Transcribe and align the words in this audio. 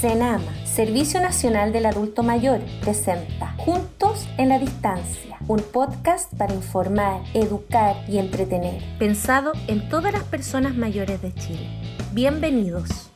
CENAMA, 0.00 0.64
Servicio 0.64 1.20
Nacional 1.20 1.74
del 1.74 1.84
Adulto 1.84 2.22
Mayor, 2.22 2.60
presenta 2.80 3.54
Juntos 3.58 4.26
en 4.38 4.48
la 4.48 4.58
Distancia, 4.58 5.36
un 5.46 5.60
podcast 5.60 6.32
para 6.38 6.54
informar, 6.54 7.20
educar 7.34 7.96
y 8.08 8.16
entretener, 8.16 8.82
pensado 8.98 9.52
en 9.66 9.90
todas 9.90 10.14
las 10.14 10.24
personas 10.24 10.74
mayores 10.74 11.20
de 11.20 11.34
Chile. 11.34 11.68
Bienvenidos. 12.14 13.10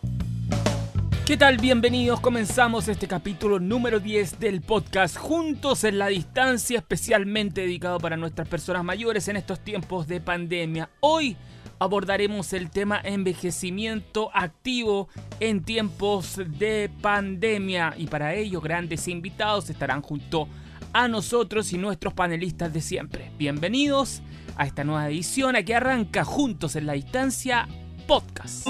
¿Qué 1.24 1.38
tal? 1.38 1.56
Bienvenidos. 1.56 2.20
Comenzamos 2.20 2.86
este 2.88 3.08
capítulo 3.08 3.60
número 3.60 3.98
10 3.98 4.38
del 4.38 4.60
podcast 4.60 5.16
Juntos 5.16 5.84
en 5.84 5.98
la 5.98 6.08
Distancia, 6.08 6.80
especialmente 6.80 7.62
dedicado 7.62 7.98
para 7.98 8.18
nuestras 8.18 8.46
personas 8.46 8.84
mayores 8.84 9.26
en 9.28 9.36
estos 9.36 9.60
tiempos 9.60 10.06
de 10.06 10.20
pandemia. 10.20 10.90
Hoy 11.00 11.34
abordaremos 11.78 12.52
el 12.52 12.70
tema 12.70 13.00
envejecimiento 13.02 14.30
activo 14.34 15.08
en 15.40 15.62
tiempos 15.62 16.40
de 16.58 16.90
pandemia 17.00 17.94
y 17.96 18.06
para 18.06 18.34
ello 18.34 18.60
grandes 18.60 19.08
invitados 19.08 19.70
estarán 19.70 20.02
junto 20.02 20.48
a 20.92 21.08
nosotros 21.08 21.72
y 21.72 21.78
nuestros 21.78 22.14
panelistas 22.14 22.72
de 22.72 22.80
siempre. 22.80 23.30
Bienvenidos 23.36 24.22
a 24.56 24.66
esta 24.66 24.84
nueva 24.84 25.08
edición, 25.08 25.56
aquí 25.56 25.72
arranca 25.72 26.24
Juntos 26.24 26.76
en 26.76 26.86
la 26.86 26.92
Distancia 26.92 27.68
Podcast. 28.06 28.68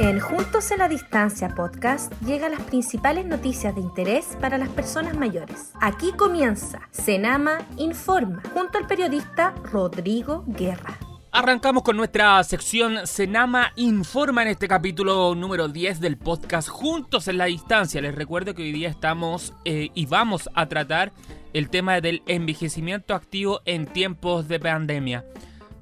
En 0.00 0.20
Juntos 0.20 0.70
en 0.70 0.78
la 0.78 0.88
Distancia 0.88 1.50
podcast 1.50 2.12
llegan 2.22 2.52
las 2.52 2.62
principales 2.62 3.26
noticias 3.26 3.74
de 3.74 3.80
interés 3.80 4.36
para 4.40 4.56
las 4.56 4.68
personas 4.70 5.16
mayores. 5.16 5.72
Aquí 5.80 6.12
comienza 6.12 6.88
Senama 6.90 7.58
Informa 7.76 8.42
junto 8.54 8.78
al 8.78 8.86
periodista 8.86 9.54
Rodrigo 9.70 10.44
Guerra. 10.46 10.98
Arrancamos 11.30 11.82
con 11.82 11.96
nuestra 11.96 12.42
sección 12.44 13.06
Senama 13.06 13.72
Informa 13.76 14.42
en 14.42 14.48
este 14.48 14.66
capítulo 14.66 15.34
número 15.34 15.68
10 15.68 16.00
del 16.00 16.16
podcast 16.16 16.68
Juntos 16.68 17.28
en 17.28 17.38
la 17.38 17.46
Distancia. 17.46 18.00
Les 18.00 18.14
recuerdo 18.14 18.54
que 18.54 18.62
hoy 18.62 18.72
día 18.72 18.88
estamos 18.88 19.54
eh, 19.64 19.90
y 19.94 20.06
vamos 20.06 20.48
a 20.54 20.68
tratar 20.68 21.12
el 21.52 21.68
tema 21.68 22.00
del 22.00 22.22
envejecimiento 22.26 23.14
activo 23.14 23.60
en 23.66 23.86
tiempos 23.86 24.48
de 24.48 24.58
pandemia. 24.58 25.24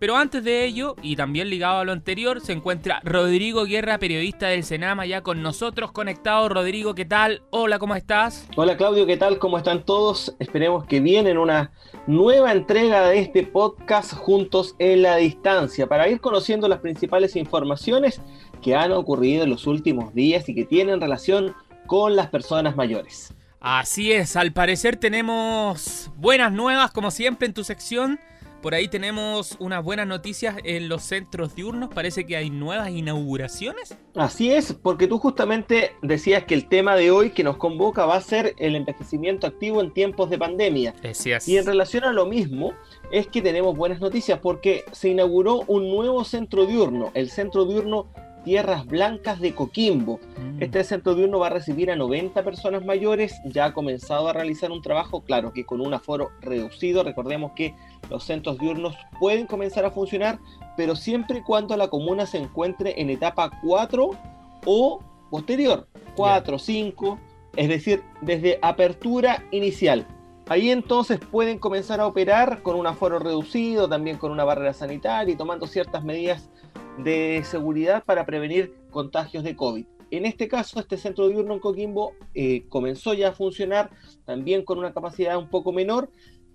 Pero 0.00 0.16
antes 0.16 0.42
de 0.42 0.64
ello, 0.64 0.96
y 1.02 1.14
también 1.14 1.50
ligado 1.50 1.80
a 1.80 1.84
lo 1.84 1.92
anterior, 1.92 2.40
se 2.40 2.54
encuentra 2.54 3.02
Rodrigo 3.04 3.66
Guerra, 3.66 3.98
periodista 3.98 4.48
del 4.48 4.64
Senama, 4.64 5.04
ya 5.04 5.20
con 5.20 5.42
nosotros 5.42 5.92
conectado. 5.92 6.48
Rodrigo, 6.48 6.94
¿qué 6.94 7.04
tal? 7.04 7.42
Hola, 7.50 7.78
¿cómo 7.78 7.94
estás? 7.94 8.48
Hola 8.56 8.78
Claudio, 8.78 9.04
¿qué 9.04 9.18
tal? 9.18 9.38
¿Cómo 9.38 9.58
están 9.58 9.84
todos? 9.84 10.34
Esperemos 10.38 10.86
que 10.86 11.00
vienen 11.00 11.36
una 11.36 11.70
nueva 12.06 12.52
entrega 12.52 13.10
de 13.10 13.18
este 13.18 13.42
podcast 13.42 14.14
juntos 14.14 14.74
en 14.78 15.02
la 15.02 15.16
distancia 15.16 15.86
para 15.86 16.08
ir 16.08 16.18
conociendo 16.22 16.66
las 16.66 16.78
principales 16.78 17.36
informaciones 17.36 18.22
que 18.62 18.74
han 18.74 18.92
ocurrido 18.92 19.44
en 19.44 19.50
los 19.50 19.66
últimos 19.66 20.14
días 20.14 20.48
y 20.48 20.54
que 20.54 20.64
tienen 20.64 21.02
relación 21.02 21.54
con 21.86 22.16
las 22.16 22.28
personas 22.28 22.74
mayores. 22.74 23.34
Así 23.60 24.12
es, 24.12 24.34
al 24.36 24.54
parecer 24.54 24.96
tenemos 24.96 26.10
buenas 26.16 26.52
nuevas 26.52 26.90
como 26.90 27.10
siempre 27.10 27.46
en 27.46 27.52
tu 27.52 27.64
sección 27.64 28.18
por 28.60 28.74
ahí 28.74 28.88
tenemos 28.88 29.56
unas 29.58 29.82
buenas 29.82 30.06
noticias 30.06 30.56
en 30.64 30.88
los 30.88 31.02
centros 31.02 31.54
diurnos. 31.54 31.90
Parece 31.92 32.26
que 32.26 32.36
hay 32.36 32.50
nuevas 32.50 32.90
inauguraciones. 32.90 33.96
Así 34.14 34.50
es, 34.52 34.72
porque 34.72 35.06
tú 35.06 35.18
justamente 35.18 35.92
decías 36.02 36.44
que 36.44 36.54
el 36.54 36.68
tema 36.68 36.96
de 36.96 37.10
hoy 37.10 37.30
que 37.30 37.44
nos 37.44 37.56
convoca 37.56 38.06
va 38.06 38.16
a 38.16 38.20
ser 38.20 38.54
el 38.58 38.76
envejecimiento 38.76 39.46
activo 39.46 39.80
en 39.80 39.92
tiempos 39.92 40.30
de 40.30 40.38
pandemia. 40.38 40.94
Y 41.46 41.56
en 41.56 41.66
relación 41.66 42.04
a 42.04 42.12
lo 42.12 42.26
mismo, 42.26 42.74
es 43.10 43.26
que 43.26 43.42
tenemos 43.42 43.76
buenas 43.76 44.00
noticias 44.00 44.38
porque 44.40 44.84
se 44.92 45.08
inauguró 45.08 45.64
un 45.66 45.88
nuevo 45.88 46.24
centro 46.24 46.66
diurno, 46.66 47.10
el 47.14 47.30
centro 47.30 47.64
diurno 47.64 48.08
Tierras 48.44 48.86
Blancas 48.86 49.40
de 49.40 49.54
Coquimbo. 49.54 50.18
Mm. 50.38 50.62
Este 50.62 50.84
centro 50.84 51.14
diurno 51.14 51.38
va 51.38 51.48
a 51.48 51.50
recibir 51.50 51.90
a 51.90 51.96
90 51.96 52.42
personas 52.42 52.84
mayores, 52.84 53.40
ya 53.44 53.66
ha 53.66 53.74
comenzado 53.74 54.28
a 54.28 54.32
realizar 54.32 54.70
un 54.70 54.82
trabajo, 54.82 55.22
claro 55.22 55.52
que 55.52 55.64
con 55.64 55.80
un 55.80 55.94
aforo 55.94 56.30
reducido, 56.40 57.02
recordemos 57.02 57.52
que 57.54 57.74
los 58.08 58.24
centros 58.24 58.58
diurnos 58.58 58.96
pueden 59.18 59.46
comenzar 59.46 59.84
a 59.84 59.90
funcionar, 59.90 60.38
pero 60.76 60.96
siempre 60.96 61.38
y 61.38 61.42
cuando 61.42 61.76
la 61.76 61.88
comuna 61.88 62.26
se 62.26 62.38
encuentre 62.38 63.00
en 63.00 63.10
etapa 63.10 63.50
4 63.62 64.10
o 64.66 65.00
posterior, 65.30 65.86
4, 66.16 66.58
5, 66.58 67.18
es 67.56 67.68
decir, 67.68 68.02
desde 68.20 68.58
apertura 68.62 69.44
inicial. 69.50 70.06
Ahí 70.48 70.70
entonces 70.70 71.20
pueden 71.20 71.58
comenzar 71.58 72.00
a 72.00 72.06
operar 72.08 72.62
con 72.62 72.74
un 72.74 72.86
aforo 72.86 73.20
reducido, 73.20 73.88
también 73.88 74.16
con 74.16 74.32
una 74.32 74.42
barrera 74.42 74.72
sanitaria 74.72 75.32
y 75.32 75.36
tomando 75.36 75.68
ciertas 75.68 76.02
medidas 76.02 76.48
de 77.04 77.42
seguridad 77.44 78.04
para 78.04 78.26
prevenir 78.26 78.74
contagios 78.90 79.44
de 79.44 79.56
COVID. 79.56 79.86
En 80.10 80.26
este 80.26 80.48
caso, 80.48 80.80
este 80.80 80.96
centro 80.96 81.28
diurno 81.28 81.54
en 81.54 81.60
Coquimbo 81.60 82.14
eh, 82.34 82.64
comenzó 82.68 83.14
ya 83.14 83.28
a 83.28 83.32
funcionar 83.32 83.90
también 84.24 84.64
con 84.64 84.78
una 84.78 84.92
capacidad 84.92 85.38
un 85.38 85.48
poco 85.48 85.72
menor 85.72 86.10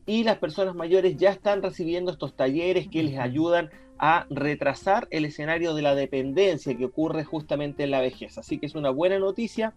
y 0.05 0.23
las 0.23 0.37
personas 0.37 0.75
mayores 0.75 1.15
ya 1.17 1.31
están 1.31 1.63
recibiendo 1.63 2.11
estos 2.11 2.35
talleres 2.35 2.87
que 2.89 3.03
les 3.03 3.17
ayudan 3.17 3.69
a 3.97 4.27
retrasar 4.29 5.07
el 5.09 5.23
escenario 5.23 5.73
de 5.73 5.81
la 5.81 5.95
dependencia 5.95 6.75
que 6.77 6.85
ocurre 6.85 7.23
justamente 7.23 7.83
en 7.83 7.91
la 7.91 8.01
vejez. 8.01 8.37
Así 8.37 8.57
que 8.57 8.65
es 8.65 8.75
una 8.75 8.89
buena 8.89 9.19
noticia 9.19 9.73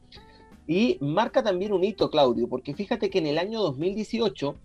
y 0.66 0.98
marca 1.00 1.42
también 1.42 1.72
un 1.72 1.84
hito, 1.84 2.10
Claudio, 2.10 2.48
porque 2.48 2.74
fíjate 2.74 3.10
que 3.10 3.20
en 3.20 3.26
el 3.26 3.38
año 3.38 3.60
2018 3.60 4.56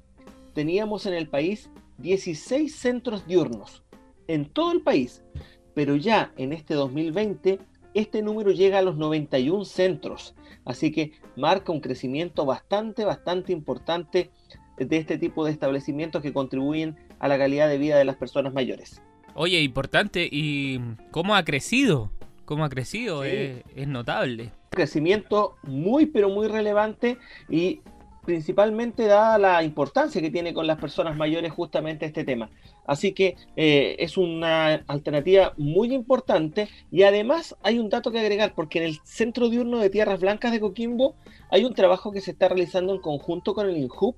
teníamos 0.53 1.05
en 1.05 1.13
el 1.13 1.29
país 1.29 1.69
16 1.99 2.75
centros 2.75 3.27
diurnos 3.27 3.83
en 4.27 4.45
todo 4.45 4.71
el 4.71 4.81
país 4.81 5.23
pero 5.73 5.95
ya 5.95 6.31
en 6.37 6.53
este 6.53 6.73
2020 6.73 7.59
este 7.93 8.21
número 8.21 8.51
llega 8.51 8.79
a 8.79 8.81
los 8.81 8.97
91 8.97 9.65
centros, 9.65 10.35
así 10.65 10.91
que 10.91 11.11
marca 11.35 11.71
un 11.71 11.79
crecimiento 11.79 12.45
bastante, 12.45 13.05
bastante 13.05 13.51
importante 13.53 14.31
de 14.77 14.97
este 14.97 15.17
tipo 15.17 15.45
de 15.45 15.51
establecimientos 15.51 16.21
que 16.21 16.33
contribuyen 16.33 16.97
a 17.19 17.27
la 17.27 17.37
calidad 17.37 17.69
de 17.69 17.77
vida 17.77 17.97
de 17.97 18.05
las 18.05 18.15
personas 18.15 18.53
mayores. 18.53 19.01
Oye, 19.35 19.61
importante, 19.61 20.27
¿y 20.31 20.79
cómo 21.11 21.35
ha 21.35 21.43
crecido? 21.43 22.11
¿Cómo 22.45 22.65
ha 22.65 22.69
crecido? 22.69 23.23
Es, 23.23 23.63
es 23.75 23.87
notable. 23.87 24.51
Crecimiento 24.71 25.55
muy, 25.63 26.07
pero 26.07 26.29
muy 26.29 26.47
relevante 26.47 27.17
y 27.49 27.81
principalmente 28.25 29.05
dada 29.05 29.37
la 29.37 29.63
importancia 29.63 30.21
que 30.21 30.31
tiene 30.31 30.53
con 30.53 30.67
las 30.67 30.79
personas 30.79 31.15
mayores 31.15 31.51
justamente 31.51 32.05
este 32.05 32.23
tema. 32.23 32.49
Así 32.85 33.13
que 33.13 33.35
eh, 33.55 33.95
es 33.99 34.17
una 34.17 34.83
alternativa 34.87 35.53
muy 35.57 35.93
importante 35.93 36.69
y 36.91 37.03
además 37.03 37.55
hay 37.63 37.79
un 37.79 37.89
dato 37.89 38.11
que 38.11 38.19
agregar 38.19 38.53
porque 38.55 38.79
en 38.79 38.85
el 38.85 38.99
Centro 39.03 39.49
Diurno 39.49 39.79
de 39.79 39.89
Tierras 39.89 40.19
Blancas 40.19 40.51
de 40.51 40.59
Coquimbo 40.59 41.15
hay 41.49 41.65
un 41.65 41.73
trabajo 41.73 42.11
que 42.11 42.21
se 42.21 42.31
está 42.31 42.49
realizando 42.49 42.93
en 42.93 43.01
conjunto 43.01 43.53
con 43.53 43.69
el 43.69 43.77
INJUP 43.77 44.17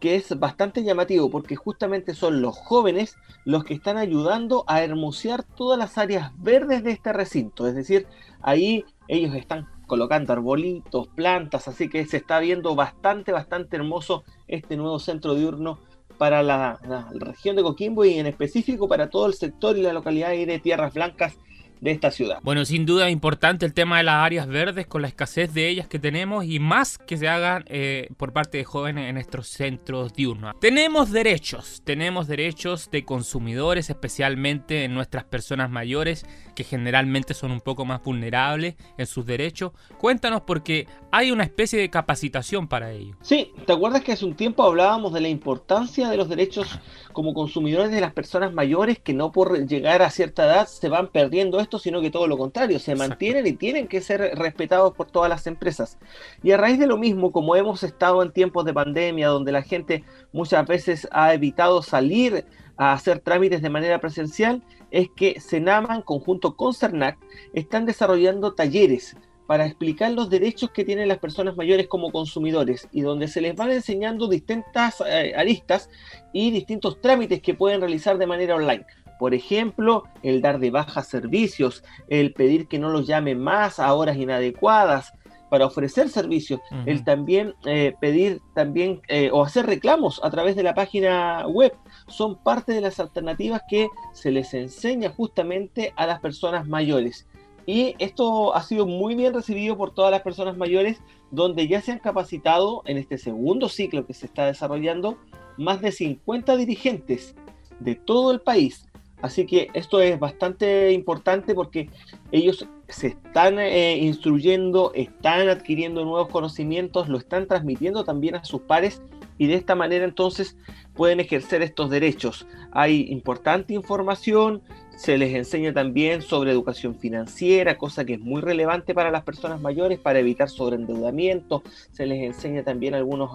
que 0.00 0.14
es 0.14 0.38
bastante 0.38 0.82
llamativo 0.82 1.30
porque 1.30 1.56
justamente 1.56 2.14
son 2.14 2.42
los 2.42 2.56
jóvenes 2.56 3.16
los 3.44 3.64
que 3.64 3.74
están 3.74 3.96
ayudando 3.96 4.64
a 4.66 4.82
hermosear 4.82 5.42
todas 5.42 5.78
las 5.78 5.96
áreas 5.96 6.32
verdes 6.38 6.84
de 6.84 6.92
este 6.92 7.12
recinto. 7.12 7.66
Es 7.66 7.74
decir, 7.74 8.06
ahí 8.42 8.84
ellos 9.08 9.34
están 9.34 9.66
colocando 9.86 10.32
arbolitos, 10.32 11.08
plantas, 11.08 11.68
así 11.68 11.88
que 11.88 12.04
se 12.06 12.18
está 12.18 12.40
viendo 12.40 12.74
bastante, 12.74 13.32
bastante 13.32 13.76
hermoso 13.76 14.24
este 14.48 14.76
nuevo 14.76 14.98
centro 14.98 15.34
diurno 15.34 15.78
para 16.18 16.42
la, 16.42 16.78
región 17.14 17.56
de 17.56 17.62
Coquimbo 17.62 18.04
y 18.04 18.18
en 18.18 18.26
específico 18.26 18.88
para 18.88 19.10
todo 19.10 19.26
el 19.26 19.34
sector 19.34 19.76
y 19.76 19.82
la 19.82 19.92
localidad 19.92 20.30
de 20.30 20.58
Tierras 20.58 20.94
Blancas 20.94 21.36
de 21.80 21.90
esta 21.90 22.10
ciudad. 22.10 22.38
Bueno, 22.42 22.64
sin 22.64 22.86
duda 22.86 23.06
es 23.06 23.12
importante 23.12 23.66
el 23.66 23.74
tema 23.74 23.98
de 23.98 24.04
las 24.04 24.24
áreas 24.24 24.46
verdes 24.46 24.86
con 24.86 25.02
la 25.02 25.08
escasez 25.08 25.52
de 25.52 25.68
ellas 25.68 25.88
que 25.88 25.98
tenemos 25.98 26.44
y 26.44 26.58
más 26.58 26.98
que 26.98 27.16
se 27.16 27.28
hagan 27.28 27.64
eh, 27.68 28.08
por 28.16 28.32
parte 28.32 28.58
de 28.58 28.64
jóvenes 28.64 29.08
en 29.08 29.14
nuestros 29.14 29.48
centros 29.48 30.14
diurnos. 30.14 30.54
Tenemos 30.60 31.10
derechos, 31.12 31.82
tenemos 31.84 32.26
derechos 32.26 32.90
de 32.90 33.04
consumidores, 33.04 33.90
especialmente 33.90 34.84
en 34.84 34.94
nuestras 34.94 35.24
personas 35.24 35.70
mayores 35.70 36.26
que 36.54 36.64
generalmente 36.64 37.34
son 37.34 37.50
un 37.50 37.60
poco 37.60 37.84
más 37.84 38.02
vulnerables 38.02 38.76
en 38.98 39.06
sus 39.06 39.26
derechos. 39.26 39.72
Cuéntanos 39.98 40.42
porque 40.42 40.86
hay 41.12 41.30
una 41.30 41.44
especie 41.44 41.78
de 41.78 41.90
capacitación 41.90 42.68
para 42.68 42.92
ello. 42.92 43.16
Sí, 43.22 43.52
¿te 43.66 43.72
acuerdas 43.72 44.02
que 44.02 44.12
hace 44.12 44.24
un 44.24 44.34
tiempo 44.34 44.62
hablábamos 44.62 45.12
de 45.12 45.20
la 45.20 45.28
importancia 45.28 46.08
de 46.08 46.16
los 46.16 46.28
derechos 46.28 46.78
como 47.12 47.34
consumidores 47.34 47.90
de 47.90 48.00
las 48.00 48.12
personas 48.12 48.52
mayores 48.52 48.98
que 48.98 49.14
no 49.14 49.32
por 49.32 49.66
llegar 49.66 50.02
a 50.02 50.10
cierta 50.10 50.44
edad 50.44 50.66
se 50.66 50.88
van 50.88 51.08
perdiendo 51.08 51.60
sino 51.78 52.00
que 52.00 52.10
todo 52.10 52.26
lo 52.26 52.38
contrario, 52.38 52.78
se 52.78 52.94
mantienen 52.94 53.46
y 53.46 53.52
tienen 53.52 53.88
que 53.88 54.00
ser 54.00 54.20
respetados 54.36 54.94
por 54.94 55.10
todas 55.10 55.28
las 55.28 55.46
empresas. 55.46 55.98
Y 56.42 56.52
a 56.52 56.56
raíz 56.56 56.78
de 56.78 56.86
lo 56.86 56.96
mismo, 56.96 57.32
como 57.32 57.56
hemos 57.56 57.82
estado 57.82 58.22
en 58.22 58.32
tiempos 58.32 58.64
de 58.64 58.74
pandemia, 58.74 59.28
donde 59.28 59.52
la 59.52 59.62
gente 59.62 60.04
muchas 60.32 60.66
veces 60.66 61.08
ha 61.10 61.34
evitado 61.34 61.82
salir 61.82 62.44
a 62.76 62.92
hacer 62.92 63.20
trámites 63.20 63.62
de 63.62 63.70
manera 63.70 64.00
presencial, 64.00 64.62
es 64.90 65.08
que 65.16 65.40
Senama, 65.40 65.96
en 65.96 66.02
conjunto 66.02 66.56
con 66.56 66.74
CERNAC, 66.74 67.18
están 67.52 67.86
desarrollando 67.86 68.54
talleres 68.54 69.16
para 69.46 69.66
explicar 69.66 70.12
los 70.12 70.28
derechos 70.28 70.70
que 70.70 70.84
tienen 70.84 71.08
las 71.08 71.18
personas 71.18 71.56
mayores 71.56 71.86
como 71.86 72.10
consumidores 72.10 72.88
y 72.92 73.00
donde 73.02 73.28
se 73.28 73.40
les 73.40 73.54
van 73.54 73.70
enseñando 73.70 74.28
distintas 74.28 75.02
eh, 75.06 75.34
aristas 75.36 75.88
y 76.32 76.50
distintos 76.50 77.00
trámites 77.00 77.40
que 77.40 77.54
pueden 77.54 77.80
realizar 77.80 78.18
de 78.18 78.26
manera 78.26 78.56
online. 78.56 78.84
Por 79.18 79.34
ejemplo, 79.34 80.04
el 80.22 80.42
dar 80.42 80.58
de 80.58 80.70
baja 80.70 81.02
servicios, 81.02 81.82
el 82.08 82.32
pedir 82.32 82.68
que 82.68 82.78
no 82.78 82.90
los 82.90 83.06
llamen 83.06 83.40
más 83.40 83.78
a 83.78 83.92
horas 83.94 84.16
inadecuadas, 84.16 85.12
para 85.48 85.66
ofrecer 85.66 86.08
servicios, 86.08 86.60
el 86.86 87.04
también 87.04 87.54
eh, 87.66 87.94
pedir 88.00 88.40
también 88.54 89.00
eh, 89.08 89.30
o 89.32 89.44
hacer 89.44 89.66
reclamos 89.66 90.20
a 90.24 90.30
través 90.30 90.56
de 90.56 90.62
la 90.62 90.74
página 90.74 91.46
web, 91.46 91.72
son 92.08 92.36
parte 92.36 92.72
de 92.72 92.80
las 92.80 92.98
alternativas 92.98 93.62
que 93.68 93.88
se 94.12 94.30
les 94.30 94.54
enseña 94.54 95.10
justamente 95.10 95.92
a 95.96 96.06
las 96.06 96.20
personas 96.20 96.66
mayores. 96.66 97.26
Y 97.64 97.96
esto 97.98 98.54
ha 98.54 98.62
sido 98.62 98.86
muy 98.86 99.14
bien 99.14 99.34
recibido 99.34 99.76
por 99.76 99.92
todas 99.92 100.12
las 100.12 100.22
personas 100.22 100.56
mayores, 100.56 101.00
donde 101.30 101.66
ya 101.66 101.80
se 101.80 101.92
han 101.92 101.98
capacitado 101.98 102.82
en 102.86 102.96
este 102.96 103.18
segundo 103.18 103.68
ciclo 103.68 104.06
que 104.06 104.14
se 104.14 104.26
está 104.26 104.46
desarrollando 104.46 105.18
más 105.56 105.80
de 105.80 105.90
50 105.90 106.56
dirigentes 106.56 107.34
de 107.80 107.94
todo 107.94 108.30
el 108.30 108.40
país 108.40 108.86
Así 109.22 109.46
que 109.46 109.68
esto 109.72 110.00
es 110.00 110.18
bastante 110.18 110.92
importante 110.92 111.54
porque 111.54 111.88
ellos 112.32 112.68
se 112.88 113.08
están 113.08 113.58
eh, 113.58 113.96
instruyendo, 113.96 114.92
están 114.94 115.48
adquiriendo 115.48 116.04
nuevos 116.04 116.28
conocimientos, 116.28 117.08
lo 117.08 117.18
están 117.18 117.46
transmitiendo 117.46 118.04
también 118.04 118.36
a 118.36 118.44
sus 118.44 118.60
pares 118.60 119.02
y 119.38 119.46
de 119.46 119.54
esta 119.54 119.74
manera 119.74 120.04
entonces 120.04 120.56
pueden 120.94 121.20
ejercer 121.20 121.62
estos 121.62 121.90
derechos. 121.90 122.46
Hay 122.72 123.06
importante 123.10 123.74
información, 123.74 124.62
se 124.96 125.18
les 125.18 125.34
enseña 125.34 125.72
también 125.72 126.22
sobre 126.22 126.50
educación 126.50 126.98
financiera, 126.98 127.76
cosa 127.76 128.04
que 128.04 128.14
es 128.14 128.20
muy 128.20 128.40
relevante 128.40 128.94
para 128.94 129.10
las 129.10 129.22
personas 129.22 129.60
mayores 129.60 129.98
para 129.98 130.18
evitar 130.18 130.48
sobreendeudamiento. 130.48 131.62
Se 131.92 132.06
les 132.06 132.22
enseña 132.22 132.64
también 132.64 132.94
algunos 132.94 133.30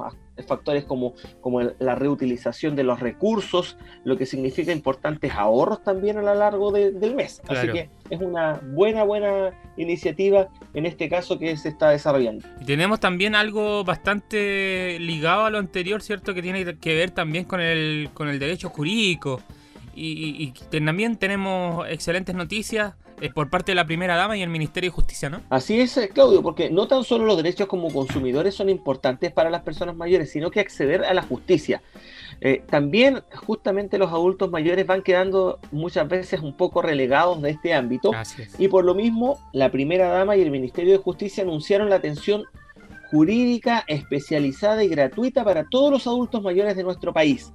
factores 0.47 0.85
como, 0.85 1.13
como 1.39 1.61
la 1.61 1.93
reutilización 1.93 2.75
de 2.75 2.83
los 2.83 2.99
recursos, 2.99 3.77
lo 4.03 4.17
que 4.17 4.25
significa 4.25 4.71
importantes 4.71 5.33
ahorros 5.33 5.83
también 5.83 6.17
a 6.17 6.23
lo 6.23 6.33
largo 6.33 6.71
del 6.71 7.15
mes. 7.15 7.41
Así 7.47 7.67
que 7.67 7.89
es 8.09 8.19
una 8.19 8.59
buena, 8.73 9.03
buena 9.03 9.51
iniciativa 9.77 10.49
en 10.73 10.87
este 10.87 11.09
caso 11.09 11.37
que 11.37 11.55
se 11.57 11.69
está 11.69 11.89
desarrollando. 11.89 12.47
Y 12.59 12.65
tenemos 12.65 12.99
también 12.99 13.35
algo 13.35 13.83
bastante 13.83 14.97
ligado 14.99 15.45
a 15.45 15.51
lo 15.51 15.59
anterior, 15.59 16.01
¿cierto? 16.01 16.33
Que 16.33 16.41
tiene 16.41 16.77
que 16.77 16.95
ver 16.95 17.11
también 17.11 17.45
con 17.45 17.61
el, 17.61 18.09
con 18.15 18.29
el 18.29 18.39
derecho 18.39 18.69
jurídico 18.69 19.41
y, 19.95 20.53
también 20.69 21.17
tenemos 21.17 21.87
excelentes 21.89 22.35
noticias 22.35 22.93
eh, 23.21 23.29
por 23.31 23.49
parte 23.49 23.71
de 23.71 23.75
la 23.75 23.85
primera 23.85 24.15
dama 24.15 24.35
y 24.35 24.41
el 24.41 24.49
Ministerio 24.49 24.89
de 24.89 24.95
Justicia, 24.95 25.29
¿no? 25.29 25.41
Así 25.49 25.79
es, 25.79 25.95
eh, 25.97 26.09
Claudio, 26.09 26.41
porque 26.41 26.71
no 26.71 26.87
tan 26.87 27.03
solo 27.03 27.25
los 27.25 27.37
derechos 27.37 27.67
como 27.67 27.91
consumidores 27.93 28.55
son 28.55 28.69
importantes 28.69 29.31
para 29.31 29.49
las 29.49 29.61
personas 29.61 29.95
mayores, 29.95 30.31
sino 30.31 30.49
que 30.49 30.59
acceder 30.59 31.05
a 31.05 31.13
la 31.13 31.21
justicia. 31.21 31.81
Eh, 32.43 32.63
también 32.67 33.21
justamente 33.45 33.99
los 33.99 34.09
adultos 34.09 34.49
mayores 34.49 34.87
van 34.87 35.03
quedando 35.03 35.59
muchas 35.71 36.07
veces 36.07 36.41
un 36.41 36.57
poco 36.57 36.81
relegados 36.81 37.39
de 37.43 37.51
este 37.51 37.75
ámbito 37.75 38.11
y 38.57 38.67
por 38.67 38.83
lo 38.83 38.95
mismo 38.95 39.39
la 39.53 39.69
primera 39.69 40.07
dama 40.07 40.35
y 40.35 40.41
el 40.41 40.49
Ministerio 40.49 40.93
de 40.93 40.97
Justicia 40.97 41.43
anunciaron 41.43 41.91
la 41.91 41.97
atención 41.97 42.45
jurídica 43.11 43.83
especializada 43.87 44.83
y 44.83 44.87
gratuita 44.87 45.43
para 45.43 45.65
todos 45.69 45.91
los 45.91 46.07
adultos 46.07 46.41
mayores 46.41 46.75
de 46.75 46.83
nuestro 46.83 47.13
país. 47.13 47.53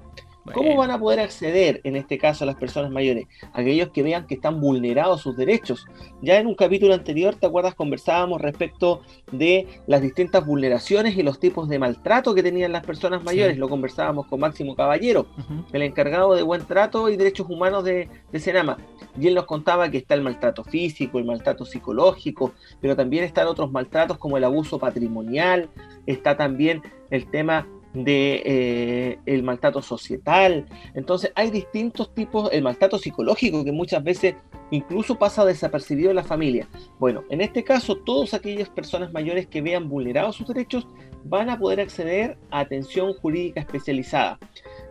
¿Cómo 0.53 0.77
van 0.77 0.91
a 0.91 0.99
poder 0.99 1.21
acceder, 1.21 1.81
en 1.85 1.97
este 1.97 2.19
caso, 2.19 2.45
a 2.45 2.47
las 2.47 2.57
personas 2.57 2.91
mayores? 2.91 3.27
Aquellos 3.53 3.91
que 3.91 4.03
vean 4.03 4.27
que 4.27 4.35
están 4.35 4.61
vulnerados 4.61 5.21
sus 5.23 5.37
derechos. 5.37 5.87
Ya 6.23 6.39
en 6.39 6.47
un 6.47 6.55
capítulo 6.55 6.95
anterior, 6.95 7.35
¿te 7.35 7.47
acuerdas? 7.47 7.75
Conversábamos 7.75 8.41
respecto 8.41 9.03
de 9.33 9.67
las 9.87 10.03
distintas 10.03 10.45
vulneraciones 10.47 11.17
y 11.17 11.23
los 11.23 11.39
tipos 11.39 11.69
de 11.69 11.79
maltrato 11.79 12.35
que 12.35 12.43
tenían 12.43 12.73
las 12.73 12.85
personas 12.85 13.23
mayores. 13.23 13.59
Lo 13.59 13.69
conversábamos 13.69 14.27
con 14.27 14.41
Máximo 14.41 14.75
Caballero, 14.75 15.27
el 15.73 15.83
encargado 15.83 16.35
de 16.35 16.43
buen 16.43 16.65
trato 16.67 17.09
y 17.09 17.17
derechos 17.17 17.49
humanos 17.49 17.85
de, 17.85 18.09
de 18.33 18.41
Senama. 18.41 18.77
Y 19.19 19.27
él 19.29 19.35
nos 19.35 19.47
contaba 19.47 19.91
que 19.91 19.99
está 19.99 20.15
el 20.15 20.23
maltrato 20.23 20.65
físico, 20.65 21.19
el 21.19 21.25
maltrato 21.25 21.65
psicológico, 21.65 22.53
pero 22.81 22.97
también 22.97 23.25
están 23.25 23.47
otros 23.47 23.71
maltratos 23.71 24.19
como 24.19 24.37
el 24.37 24.45
abuso 24.45 24.79
patrimonial, 24.79 25.71
está 26.07 26.37
también 26.37 26.83
el 27.11 27.27
tema 27.31 27.67
de 28.05 29.19
eh, 29.25 29.43
maltrato 29.43 29.83
societal. 29.83 30.67
Entonces 30.95 31.33
hay 31.35 31.51
distintos 31.51 32.15
tipos, 32.15 32.49
el 32.53 32.63
maltrato 32.63 32.99
psicológico 32.99 33.65
que 33.65 33.73
muchas 33.73 34.05
veces 34.05 34.37
incluso 34.71 35.19
pasa 35.19 35.45
desapercibido 35.45 36.11
en 36.11 36.17
la 36.17 36.25
familia. 36.25 36.69
Bueno, 36.99 37.23
en 37.31 37.41
este 37.41 37.63
caso, 37.65 37.97
todas 37.97 38.35
aquellas 38.35 38.69
personas 38.69 39.13
mayores 39.13 39.47
que 39.47 39.63
vean 39.63 39.89
vulnerados 39.89 40.37
sus 40.37 40.49
derechos 40.49 40.87
van 41.25 41.49
a 41.51 41.59
poder 41.59 41.81
acceder 41.81 42.39
a 42.51 42.61
atención 42.61 43.13
jurídica 43.15 43.61
especializada. 43.61 44.39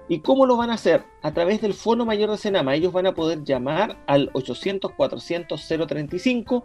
¿Y 0.07 0.19
cómo 0.19 0.45
lo 0.45 0.55
van 0.57 0.69
a 0.69 0.75
hacer? 0.75 1.03
A 1.23 1.33
través 1.33 1.61
del 1.61 1.73
Fono 1.73 2.05
Mayor 2.05 2.29
de 2.29 2.37
Senama. 2.37 2.75
Ellos 2.75 2.93
van 2.93 3.07
a 3.07 3.15
poder 3.15 3.43
llamar 3.43 3.97
al 4.05 4.31
800-400-035 4.33 6.63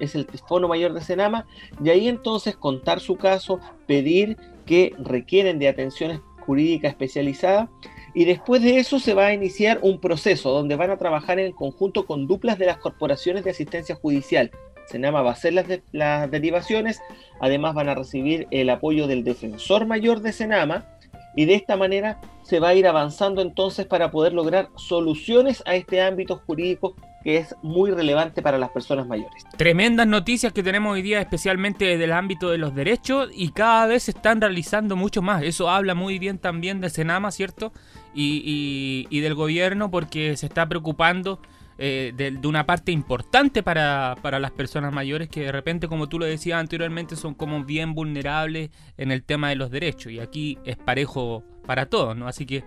es 0.00 0.14
el 0.14 0.26
Fono 0.46 0.68
Mayor 0.68 0.92
de 0.92 1.00
Senama, 1.00 1.46
y 1.82 1.90
ahí 1.90 2.08
entonces 2.08 2.56
contar 2.56 3.00
su 3.00 3.16
caso, 3.16 3.60
pedir 3.86 4.36
que 4.68 4.94
requieren 4.98 5.58
de 5.58 5.68
atención 5.68 6.22
jurídica 6.46 6.88
especializada, 6.88 7.70
y 8.14 8.24
después 8.24 8.62
de 8.62 8.78
eso 8.78 8.98
se 8.98 9.14
va 9.14 9.26
a 9.26 9.34
iniciar 9.34 9.78
un 9.82 10.00
proceso 10.00 10.50
donde 10.50 10.76
van 10.76 10.90
a 10.90 10.98
trabajar 10.98 11.38
en 11.38 11.52
conjunto 11.52 12.06
con 12.06 12.26
duplas 12.26 12.58
de 12.58 12.66
las 12.66 12.76
corporaciones 12.78 13.44
de 13.44 13.50
asistencia 13.50 13.94
judicial. 13.94 14.50
Senama 14.86 15.22
va 15.22 15.30
a 15.30 15.32
hacer 15.32 15.54
las, 15.54 15.66
las 15.92 16.30
derivaciones, 16.30 17.00
además 17.40 17.74
van 17.74 17.88
a 17.88 17.94
recibir 17.94 18.46
el 18.50 18.70
apoyo 18.70 19.06
del 19.06 19.24
defensor 19.24 19.86
mayor 19.86 20.20
de 20.20 20.32
Senama, 20.32 20.86
y 21.34 21.44
de 21.44 21.54
esta 21.54 21.76
manera 21.76 22.20
se 22.42 22.60
va 22.60 22.68
a 22.68 22.74
ir 22.74 22.86
avanzando 22.86 23.40
entonces 23.40 23.86
para 23.86 24.10
poder 24.10 24.32
lograr 24.32 24.68
soluciones 24.76 25.62
a 25.66 25.76
este 25.76 26.02
ámbito 26.02 26.42
jurídico 26.46 26.94
que 27.28 27.36
es 27.36 27.54
muy 27.60 27.90
relevante 27.90 28.40
para 28.40 28.56
las 28.56 28.70
personas 28.70 29.06
mayores. 29.06 29.44
Tremendas 29.58 30.06
noticias 30.06 30.50
que 30.50 30.62
tenemos 30.62 30.94
hoy 30.94 31.02
día, 31.02 31.20
especialmente 31.20 31.84
desde 31.84 32.04
el 32.04 32.12
ámbito 32.12 32.48
de 32.48 32.56
los 32.56 32.74
derechos, 32.74 33.28
y 33.34 33.50
cada 33.50 33.84
vez 33.84 34.04
se 34.04 34.12
están 34.12 34.40
realizando 34.40 34.96
mucho 34.96 35.20
más. 35.20 35.42
Eso 35.42 35.68
habla 35.68 35.94
muy 35.94 36.18
bien 36.18 36.38
también 36.38 36.80
de 36.80 36.88
Senama, 36.88 37.30
¿cierto? 37.30 37.74
Y, 38.14 39.20
del 39.20 39.34
gobierno, 39.34 39.90
porque 39.90 40.38
se 40.38 40.46
está 40.46 40.66
preocupando 40.66 41.42
eh, 41.76 42.14
de, 42.16 42.48
una 42.48 42.64
parte 42.64 42.92
importante 42.92 43.62
para, 43.62 44.16
para, 44.22 44.38
las 44.38 44.52
personas 44.52 44.94
mayores 44.94 45.28
que 45.28 45.42
de 45.42 45.52
repente, 45.52 45.86
como 45.86 46.08
tú 46.08 46.18
lo 46.18 46.24
decías 46.24 46.58
anteriormente, 46.58 47.14
son 47.14 47.34
como 47.34 47.62
bien 47.62 47.92
vulnerables 47.94 48.70
en 48.96 49.12
el 49.12 49.22
tema 49.22 49.50
de 49.50 49.56
los 49.56 49.70
derechos. 49.70 50.12
Y 50.12 50.20
aquí 50.20 50.56
es 50.64 50.78
parejo 50.78 51.44
para 51.66 51.90
todos, 51.90 52.16
¿no? 52.16 52.26
Así 52.26 52.46
que 52.46 52.64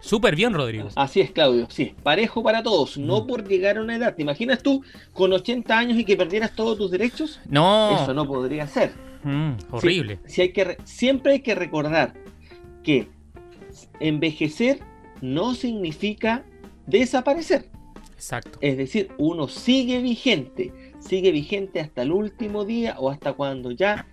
Súper 0.00 0.36
bien, 0.36 0.52
Rodrigo. 0.52 0.88
Así 0.94 1.20
es, 1.20 1.30
Claudio. 1.30 1.66
Sí, 1.70 1.94
parejo 2.02 2.42
para 2.42 2.62
todos, 2.62 2.98
no 2.98 3.22
mm. 3.22 3.26
por 3.26 3.48
llegar 3.48 3.78
a 3.78 3.82
una 3.82 3.96
edad. 3.96 4.14
¿Te 4.14 4.22
imaginas 4.22 4.62
tú 4.62 4.82
con 5.12 5.32
80 5.32 5.76
años 5.76 5.98
y 5.98 6.04
que 6.04 6.16
perdieras 6.16 6.54
todos 6.54 6.78
tus 6.78 6.90
derechos? 6.90 7.40
No. 7.48 8.02
Eso 8.02 8.14
no 8.14 8.26
podría 8.26 8.66
ser. 8.66 8.92
Mm, 9.24 9.56
horrible. 9.72 10.20
hay 10.38 10.52
que, 10.52 10.76
siempre 10.84 11.32
hay 11.32 11.40
que 11.40 11.54
recordar 11.54 12.14
que 12.84 13.08
envejecer 13.98 14.80
no 15.20 15.54
significa 15.54 16.44
desaparecer. 16.86 17.68
Exacto. 18.14 18.58
Es 18.60 18.76
decir, 18.76 19.10
uno 19.18 19.48
sigue 19.48 20.00
vigente, 20.00 20.72
sigue 21.00 21.32
vigente 21.32 21.80
hasta 21.80 22.02
el 22.02 22.12
último 22.12 22.64
día 22.64 22.96
o 22.98 23.10
hasta 23.10 23.32
cuando 23.32 23.72
ya 23.72 24.06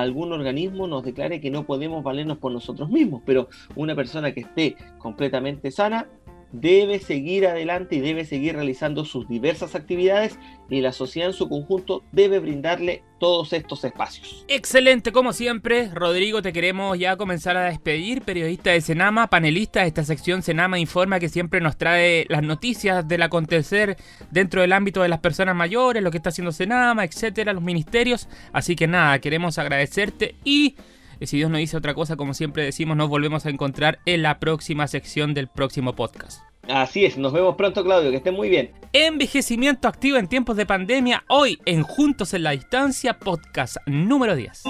algún 0.00 0.32
organismo 0.32 0.88
nos 0.88 1.04
declare 1.04 1.40
que 1.40 1.50
no 1.50 1.64
podemos 1.64 2.02
valernos 2.02 2.38
por 2.38 2.50
nosotros 2.50 2.90
mismos, 2.90 3.22
pero 3.24 3.48
una 3.76 3.94
persona 3.94 4.32
que 4.32 4.40
esté 4.40 4.76
completamente 4.98 5.70
sana 5.70 6.08
debe 6.54 7.00
seguir 7.00 7.48
adelante 7.48 7.96
y 7.96 8.00
debe 8.00 8.24
seguir 8.24 8.54
realizando 8.54 9.04
sus 9.04 9.28
diversas 9.28 9.74
actividades 9.74 10.38
y 10.70 10.80
la 10.80 10.92
sociedad 10.92 11.30
en 11.30 11.34
su 11.34 11.48
conjunto 11.48 12.04
debe 12.12 12.38
brindarle 12.38 13.02
todos 13.18 13.52
estos 13.52 13.84
espacios. 13.84 14.44
Excelente, 14.46 15.10
como 15.10 15.32
siempre, 15.32 15.88
Rodrigo, 15.92 16.42
te 16.42 16.52
queremos 16.52 16.96
ya 16.98 17.16
comenzar 17.16 17.56
a 17.56 17.64
despedir, 17.64 18.22
periodista 18.22 18.70
de 18.70 18.80
Senama, 18.80 19.26
panelista 19.26 19.80
de 19.80 19.88
esta 19.88 20.04
sección 20.04 20.42
Senama 20.42 20.78
Informa 20.78 21.18
que 21.18 21.28
siempre 21.28 21.60
nos 21.60 21.76
trae 21.76 22.24
las 22.28 22.42
noticias 22.42 23.06
del 23.06 23.22
acontecer 23.22 23.96
dentro 24.30 24.60
del 24.60 24.72
ámbito 24.72 25.02
de 25.02 25.08
las 25.08 25.18
personas 25.18 25.56
mayores, 25.56 26.02
lo 26.02 26.12
que 26.12 26.18
está 26.18 26.28
haciendo 26.28 26.52
Senama, 26.52 27.04
etcétera, 27.04 27.52
los 27.52 27.62
ministerios. 27.62 28.28
Así 28.52 28.76
que 28.76 28.86
nada, 28.86 29.18
queremos 29.18 29.58
agradecerte 29.58 30.36
y 30.44 30.76
si 31.20 31.36
Dios 31.36 31.50
no 31.50 31.58
dice 31.58 31.76
otra 31.76 31.94
cosa, 31.94 32.16
como 32.16 32.34
siempre 32.34 32.64
decimos, 32.64 32.96
nos 32.96 33.08
volvemos 33.08 33.46
a 33.46 33.50
encontrar 33.50 33.98
en 34.06 34.22
la 34.22 34.38
próxima 34.38 34.86
sección 34.86 35.34
del 35.34 35.48
próximo 35.48 35.94
podcast. 35.94 36.42
Así 36.68 37.04
es, 37.04 37.18
nos 37.18 37.32
vemos 37.32 37.56
pronto 37.56 37.84
Claudio, 37.84 38.10
que 38.10 38.16
estén 38.16 38.34
muy 38.34 38.48
bien. 38.48 38.70
Envejecimiento 38.92 39.88
activo 39.88 40.16
en 40.16 40.28
tiempos 40.28 40.56
de 40.56 40.66
pandemia, 40.66 41.24
hoy 41.28 41.58
en 41.66 41.82
Juntos 41.82 42.32
en 42.34 42.42
la 42.42 42.52
Distancia, 42.52 43.18
podcast 43.18 43.76
número 43.86 44.34
10. 44.34 44.64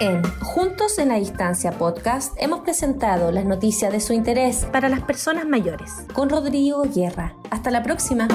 En 0.00 0.22
Juntos 0.40 0.98
en 0.98 1.08
la 1.08 1.16
Distancia 1.16 1.72
podcast 1.72 2.32
hemos 2.38 2.60
presentado 2.60 3.32
las 3.32 3.44
noticias 3.44 3.92
de 3.92 4.00
su 4.00 4.12
interés 4.12 4.66
para 4.70 4.88
las 4.88 5.02
personas 5.02 5.46
mayores 5.46 5.90
con 6.12 6.28
Rodrigo 6.28 6.84
Guerra. 6.84 7.34
Hasta 7.50 7.70
la 7.70 7.82
próxima. 7.82 8.28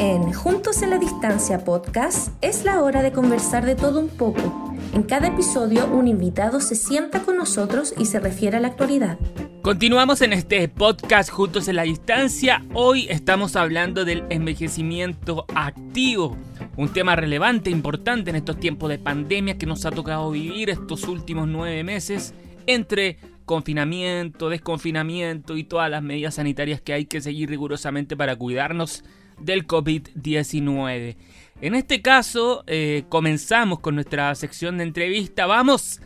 En 0.00 0.32
Juntos 0.32 0.82
en 0.82 0.90
la 0.90 0.98
Distancia 0.98 1.64
podcast 1.64 2.28
es 2.40 2.64
la 2.64 2.82
hora 2.84 3.02
de 3.02 3.10
conversar 3.10 3.66
de 3.66 3.74
todo 3.74 3.98
un 3.98 4.08
poco 4.08 4.72
En 4.94 5.02
cada 5.02 5.26
episodio 5.26 5.88
un 5.88 6.06
invitado 6.06 6.60
se 6.60 6.76
sienta 6.76 7.22
con 7.22 7.36
nosotros 7.36 7.92
y 7.98 8.04
se 8.04 8.20
refiere 8.20 8.58
a 8.58 8.60
la 8.60 8.68
actualidad. 8.68 9.18
Continuamos 9.60 10.22
en 10.22 10.32
este 10.32 10.68
podcast 10.68 11.30
Juntos 11.30 11.66
en 11.66 11.74
la 11.74 11.82
Distancia. 11.82 12.64
Hoy 12.74 13.08
estamos 13.10 13.56
hablando 13.56 14.04
del 14.04 14.22
envejecimiento 14.30 15.44
activo, 15.52 16.36
un 16.76 16.92
tema 16.92 17.16
relevante, 17.16 17.70
importante 17.70 18.30
en 18.30 18.36
estos 18.36 18.60
tiempos 18.60 18.90
de 18.90 19.00
pandemia 19.00 19.58
que 19.58 19.66
nos 19.66 19.84
ha 19.84 19.90
tocado 19.90 20.30
vivir 20.30 20.70
estos 20.70 21.08
últimos 21.08 21.48
nueve 21.48 21.82
meses 21.82 22.34
entre 22.66 23.18
confinamiento, 23.44 24.48
desconfinamiento 24.48 25.56
y 25.56 25.64
todas 25.64 25.90
las 25.90 26.04
medidas 26.04 26.36
sanitarias 26.36 26.80
que 26.80 26.92
hay 26.92 27.06
que 27.06 27.20
seguir 27.20 27.48
rigurosamente 27.48 28.16
para 28.16 28.36
cuidarnos 28.36 29.02
del 29.40 29.66
COVID-19. 29.66 31.16
En 31.60 31.74
este 31.74 32.02
caso, 32.02 32.64
eh, 32.66 33.04
comenzamos 33.08 33.80
con 33.80 33.94
nuestra 33.94 34.34
sección 34.34 34.78
de 34.78 34.84
entrevista. 34.84 35.46
Vamos 35.46 36.00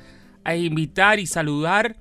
a 0.45 0.57
invitar 0.57 1.21
y 1.21 1.27
saludar 1.27 1.97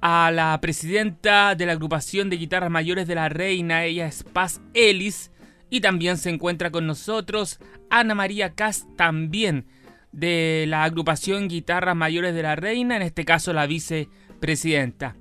a 0.00 0.30
la 0.30 0.60
presidenta 0.60 1.54
de 1.54 1.66
la 1.66 1.72
agrupación 1.72 2.30
de 2.30 2.36
guitarras 2.36 2.70
mayores 2.70 3.06
de 3.08 3.14
la 3.14 3.28
Reina, 3.28 3.84
ella 3.84 4.06
es 4.06 4.22
Paz 4.22 4.60
Ellis, 4.74 5.30
y 5.70 5.80
también 5.80 6.18
se 6.18 6.30
encuentra 6.30 6.70
con 6.70 6.86
nosotros 6.86 7.58
Ana 7.90 8.14
María 8.14 8.54
Cas, 8.54 8.86
también 8.96 9.66
de 10.12 10.66
la 10.68 10.84
agrupación 10.84 11.48
Guitarras 11.48 11.96
Mayores 11.96 12.34
de 12.34 12.42
la 12.42 12.54
Reina, 12.54 12.96
en 12.96 13.02
este 13.02 13.24
caso 13.24 13.52
la 13.52 13.66
vicepresidenta. 13.66 15.16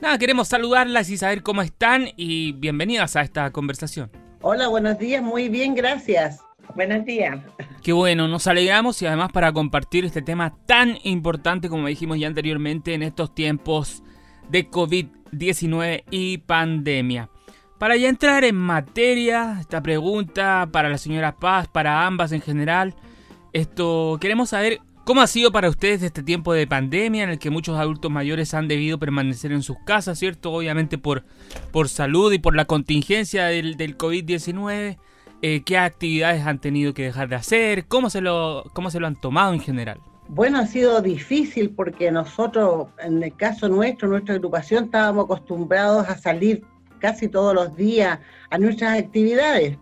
Nada, 0.00 0.18
queremos 0.18 0.48
saludarlas 0.48 1.10
y 1.10 1.16
saber 1.16 1.42
cómo 1.42 1.62
están 1.62 2.08
y 2.16 2.52
bienvenidas 2.52 3.14
a 3.14 3.20
esta 3.20 3.50
conversación. 3.52 4.10
Hola, 4.44 4.66
buenos 4.66 4.98
días, 4.98 5.22
muy 5.22 5.48
bien, 5.48 5.76
gracias. 5.76 6.40
Buenos 6.74 7.04
días. 7.04 7.38
Qué 7.80 7.92
bueno, 7.92 8.26
nos 8.26 8.48
alegramos 8.48 9.00
y 9.00 9.06
además 9.06 9.30
para 9.30 9.52
compartir 9.52 10.04
este 10.04 10.20
tema 10.20 10.52
tan 10.66 10.98
importante 11.04 11.68
como 11.68 11.86
dijimos 11.86 12.18
ya 12.18 12.26
anteriormente 12.26 12.92
en 12.94 13.04
estos 13.04 13.32
tiempos 13.36 14.02
de 14.48 14.68
COVID-19 14.68 16.02
y 16.10 16.38
pandemia. 16.38 17.30
Para 17.78 17.96
ya 17.96 18.08
entrar 18.08 18.42
en 18.42 18.56
materia, 18.56 19.58
esta 19.60 19.80
pregunta 19.80 20.68
para 20.72 20.88
la 20.88 20.98
señora 20.98 21.36
Paz, 21.36 21.68
para 21.68 22.04
ambas 22.04 22.32
en 22.32 22.40
general, 22.40 22.96
esto 23.52 24.18
queremos 24.20 24.48
saber 24.48 24.80
cómo 25.04 25.20
ha 25.20 25.26
sido 25.26 25.52
para 25.52 25.68
ustedes 25.68 26.02
este 26.02 26.22
tiempo 26.22 26.52
de 26.52 26.66
pandemia 26.66 27.24
en 27.24 27.30
el 27.30 27.38
que 27.38 27.50
muchos 27.50 27.78
adultos 27.78 28.10
mayores 28.10 28.54
han 28.54 28.68
debido 28.68 28.98
permanecer 28.98 29.52
en 29.52 29.62
sus 29.62 29.76
casas, 29.84 30.18
¿cierto? 30.18 30.52
Obviamente 30.52 30.98
por, 30.98 31.24
por 31.70 31.88
salud 31.88 32.32
y 32.32 32.38
por 32.38 32.54
la 32.54 32.64
contingencia 32.64 33.46
del, 33.46 33.76
del 33.76 33.96
COVID-19. 33.96 34.98
Eh, 35.44 35.62
¿Qué 35.64 35.76
actividades 35.76 36.46
han 36.46 36.60
tenido 36.60 36.94
que 36.94 37.02
dejar 37.02 37.28
de 37.28 37.34
hacer? 37.34 37.86
¿Cómo 37.86 38.10
se, 38.10 38.20
lo, 38.20 38.64
¿Cómo 38.74 38.90
se 38.90 39.00
lo 39.00 39.08
han 39.08 39.20
tomado 39.20 39.52
en 39.52 39.60
general? 39.60 40.00
Bueno, 40.28 40.58
ha 40.58 40.66
sido 40.66 41.02
difícil 41.02 41.70
porque 41.70 42.10
nosotros, 42.12 42.86
en 43.02 43.22
el 43.22 43.34
caso 43.36 43.68
nuestro, 43.68 44.08
nuestra 44.08 44.36
agrupación, 44.36 44.84
estábamos 44.84 45.24
acostumbrados 45.24 46.08
a 46.08 46.16
salir 46.16 46.64
casi 47.00 47.28
todos 47.28 47.54
los 47.54 47.74
días 47.76 48.20
a 48.50 48.58
nuestras 48.58 48.96
actividades 48.96 49.76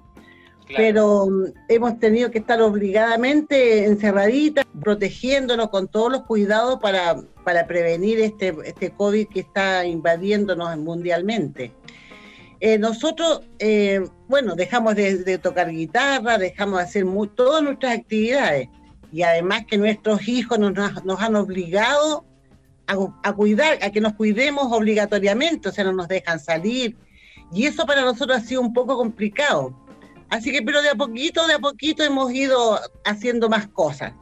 pero 0.76 1.26
mm, 1.26 1.44
hemos 1.68 1.98
tenido 1.98 2.30
que 2.30 2.38
estar 2.38 2.60
obligadamente 2.62 3.84
encerraditas, 3.84 4.64
protegiéndonos 4.80 5.70
con 5.70 5.88
todos 5.88 6.12
los 6.12 6.22
cuidados 6.22 6.80
para, 6.80 7.22
para 7.44 7.66
prevenir 7.66 8.20
este, 8.20 8.54
este 8.64 8.90
COVID 8.90 9.28
que 9.28 9.40
está 9.40 9.84
invadiéndonos 9.84 10.76
mundialmente. 10.78 11.72
Eh, 12.60 12.78
nosotros, 12.78 13.42
eh, 13.58 14.06
bueno, 14.28 14.54
dejamos 14.54 14.94
de, 14.94 15.38
tocar 15.38 15.70
guitarra, 15.70 16.36
dejamos 16.36 16.78
de 16.78 16.84
hacer 16.84 17.06
todas 17.34 17.62
nuestras 17.62 17.98
actividades 17.98 18.68
y 19.10 19.22
además 19.22 19.64
que 19.66 19.78
nuestros 19.78 20.28
hijos 20.28 20.58
nos, 20.58 20.74
nos 21.04 21.20
han 21.20 21.36
obligado 21.36 22.24
a, 22.86 22.96
a, 23.22 23.32
cuidar, 23.32 23.78
a 23.82 23.90
que 23.90 24.00
nos 24.00 24.12
cuidemos 24.12 24.70
obligatoriamente, 24.72 25.70
o 25.70 25.72
sea, 25.72 25.84
no 25.84 25.92
nos 25.92 26.08
dejan 26.08 26.38
salir. 26.38 26.96
Y 27.52 27.64
eso 27.64 27.86
para 27.86 28.02
nosotros 28.02 28.36
ha 28.36 28.40
sido 28.42 28.60
un 28.60 28.74
poco 28.74 28.96
complicado 28.96 29.74
Así 30.30 30.52
que, 30.52 30.62
pero 30.62 30.80
de 30.80 30.90
a 30.90 30.94
poquito, 30.94 31.46
de 31.46 31.54
a 31.54 31.58
poquito 31.58 32.04
hemos 32.04 32.32
ido 32.32 32.78
haciendo 33.04 33.48
más 33.48 33.68
cosas. 33.68 34.12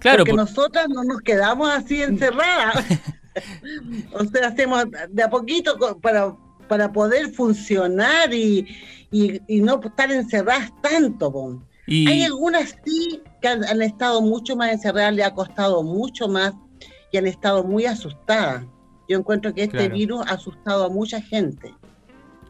Claro. 0.00 0.18
Porque 0.18 0.32
nosotras 0.32 0.88
no 0.88 1.04
nos 1.04 1.20
quedamos 1.20 1.70
así 1.70 2.02
encerradas. 2.02 2.84
o 4.12 4.24
sea, 4.24 4.48
hacemos 4.48 4.86
de 5.08 5.22
a 5.22 5.30
poquito 5.30 5.78
para, 6.00 6.36
para 6.68 6.92
poder 6.92 7.28
funcionar 7.28 8.34
y, 8.34 8.66
no 9.48 9.80
estar 9.82 10.10
encerradas 10.10 10.72
tanto. 10.82 11.62
Hay 11.86 12.22
algunas 12.22 12.76
sí 12.84 13.22
que 13.40 13.48
han, 13.48 13.82
estado 13.82 14.22
mucho 14.22 14.56
más 14.56 14.72
encerradas, 14.72 15.14
le 15.14 15.24
ha 15.24 15.34
costado 15.34 15.82
mucho 15.82 16.28
más 16.28 16.54
y 17.12 17.18
han 17.18 17.26
estado 17.26 17.62
muy 17.62 17.84
asustadas. 17.84 18.64
Yo 19.08 19.18
encuentro 19.18 19.52
que 19.52 19.64
este 19.64 19.88
virus 19.88 20.22
ha 20.26 20.34
asustado 20.34 20.86
a 20.86 20.88
mucha 20.88 21.20
gente. 21.20 21.74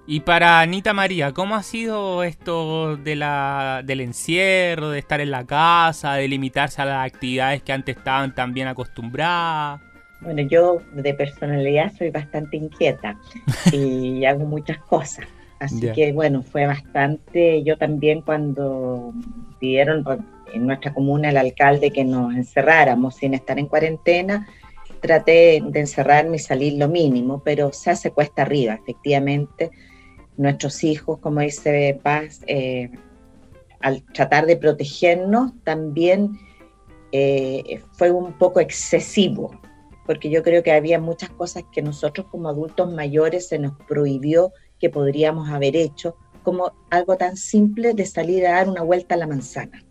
Y 0.06 0.20
para 0.20 0.60
Anita 0.60 0.92
María, 0.92 1.32
¿cómo 1.32 1.54
ha 1.54 1.62
sido 1.62 2.24
esto 2.24 2.96
de 2.96 3.14
la, 3.14 3.82
del 3.84 4.00
encierro, 4.00 4.90
de 4.90 4.98
estar 4.98 5.20
en 5.20 5.30
la 5.30 5.46
casa, 5.46 6.14
de 6.14 6.26
limitarse 6.26 6.82
a 6.82 6.86
las 6.86 7.06
actividades 7.06 7.62
que 7.62 7.72
antes 7.72 7.96
estaban 7.96 8.34
tan 8.34 8.52
bien 8.52 8.66
acostumbradas? 8.66 9.80
Bueno, 10.20 10.42
yo 10.42 10.82
de 10.92 11.14
personalidad 11.14 11.92
soy 11.96 12.10
bastante 12.10 12.56
inquieta 12.56 13.16
y 13.72 14.24
hago 14.24 14.44
muchas 14.44 14.78
cosas. 14.78 15.26
Así 15.60 15.92
que 15.92 16.12
bueno, 16.12 16.42
fue 16.42 16.66
bastante, 16.66 17.62
yo 17.62 17.78
también 17.78 18.22
cuando 18.22 19.12
pidieron 19.60 20.04
en 20.52 20.66
nuestra 20.66 20.92
comuna 20.92 21.30
el 21.30 21.36
alcalde 21.36 21.92
que 21.92 22.04
nos 22.04 22.34
encerráramos 22.34 23.14
sin 23.14 23.34
estar 23.34 23.60
en 23.60 23.66
cuarentena, 23.66 24.48
traté 25.00 25.62
de 25.64 25.80
encerrarme 25.80 26.36
y 26.36 26.40
salir 26.40 26.72
lo 26.72 26.88
mínimo, 26.88 27.42
pero 27.44 27.72
se 27.72 27.90
hace 27.90 28.10
cuesta 28.10 28.42
arriba, 28.42 28.74
efectivamente 28.74 29.70
nuestros 30.42 30.84
hijos, 30.84 31.18
como 31.18 31.40
dice 31.40 31.98
Paz, 32.02 32.40
eh, 32.46 32.90
al 33.80 34.02
tratar 34.12 34.46
de 34.46 34.56
protegernos, 34.56 35.52
también 35.64 36.38
eh, 37.12 37.80
fue 37.92 38.10
un 38.10 38.32
poco 38.34 38.60
excesivo, 38.60 39.58
porque 40.06 40.30
yo 40.30 40.42
creo 40.42 40.62
que 40.62 40.72
había 40.72 41.00
muchas 41.00 41.30
cosas 41.30 41.64
que 41.72 41.82
nosotros 41.82 42.26
como 42.30 42.48
adultos 42.48 42.92
mayores 42.92 43.48
se 43.48 43.58
nos 43.58 43.74
prohibió 43.88 44.52
que 44.78 44.90
podríamos 44.90 45.48
haber 45.48 45.76
hecho, 45.76 46.16
como 46.42 46.72
algo 46.90 47.16
tan 47.16 47.36
simple 47.36 47.94
de 47.94 48.04
salir 48.04 48.46
a 48.46 48.52
dar 48.52 48.68
una 48.68 48.82
vuelta 48.82 49.14
a 49.14 49.18
la 49.18 49.26
manzana, 49.26 49.84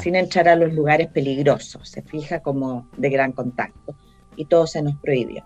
sin 0.00 0.16
entrar 0.16 0.48
a 0.48 0.56
los 0.56 0.72
lugares 0.72 1.08
peligrosos, 1.08 1.88
se 1.88 2.02
fija 2.02 2.40
como 2.40 2.88
de 2.96 3.08
gran 3.08 3.32
contacto, 3.32 3.94
y 4.36 4.44
todo 4.46 4.66
se 4.66 4.82
nos 4.82 4.96
prohibió. 4.96 5.44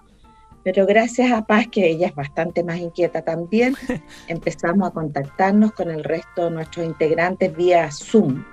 Pero 0.63 0.87
gracias 0.87 1.33
a 1.33 1.47
Paz, 1.47 1.67
que 1.69 1.89
ella 1.89 2.09
es 2.09 2.15
bastante 2.15 2.63
más 2.63 2.79
inquieta 2.79 3.23
también, 3.23 3.75
empezamos 4.29 4.89
a 4.89 4.93
contactarnos 4.93 5.73
con 5.73 5.91
el 5.91 6.05
resto 6.05 6.45
de 6.45 6.51
nuestros 6.51 6.87
integrantes 6.87 7.57
vía 7.57 7.91
Zoom 7.91 8.45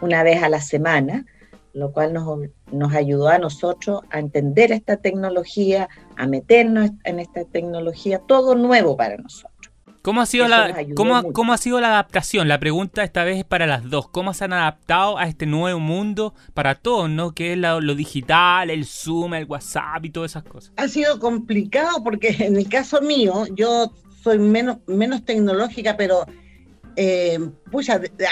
una 0.00 0.22
vez 0.22 0.42
a 0.42 0.48
la 0.48 0.60
semana, 0.60 1.26
lo 1.72 1.92
cual 1.92 2.12
nos, 2.12 2.26
nos 2.72 2.94
ayudó 2.94 3.28
a 3.28 3.38
nosotros 3.38 4.00
a 4.10 4.18
entender 4.18 4.72
esta 4.72 4.96
tecnología, 4.96 5.88
a 6.16 6.26
meternos 6.26 6.90
en 7.04 7.20
esta 7.20 7.44
tecnología, 7.44 8.20
todo 8.20 8.54
nuevo 8.54 8.96
para 8.96 9.16
nosotros. 9.16 9.59
¿Cómo 10.02 10.22
ha, 10.22 10.26
sido 10.26 10.48
la, 10.48 10.86
cómo, 10.96 11.32
¿Cómo 11.32 11.52
ha 11.52 11.58
sido 11.58 11.78
la 11.78 11.88
adaptación? 11.88 12.48
La 12.48 12.58
pregunta 12.58 13.04
esta 13.04 13.22
vez 13.22 13.38
es 13.38 13.44
para 13.44 13.66
las 13.66 13.90
dos. 13.90 14.08
¿Cómo 14.08 14.32
se 14.32 14.44
han 14.44 14.54
adaptado 14.54 15.18
a 15.18 15.26
este 15.26 15.44
nuevo 15.44 15.78
mundo 15.78 16.34
para 16.54 16.74
todos, 16.74 17.10
¿no? 17.10 17.34
Que 17.34 17.52
es 17.52 17.58
lo, 17.58 17.94
digital, 17.94 18.70
el 18.70 18.86
Zoom, 18.86 19.34
el 19.34 19.44
WhatsApp 19.44 20.02
y 20.04 20.10
todas 20.10 20.32
esas 20.32 20.44
cosas. 20.44 20.72
Ha 20.76 20.88
sido 20.88 21.18
complicado 21.20 22.02
porque 22.02 22.28
en 22.38 22.56
el 22.56 22.68
caso 22.68 23.02
mío, 23.02 23.44
yo 23.54 23.92
soy 24.22 24.38
menos, 24.38 24.78
menos 24.86 25.22
tecnológica, 25.26 25.98
pero 25.98 26.24
eh, 26.96 27.38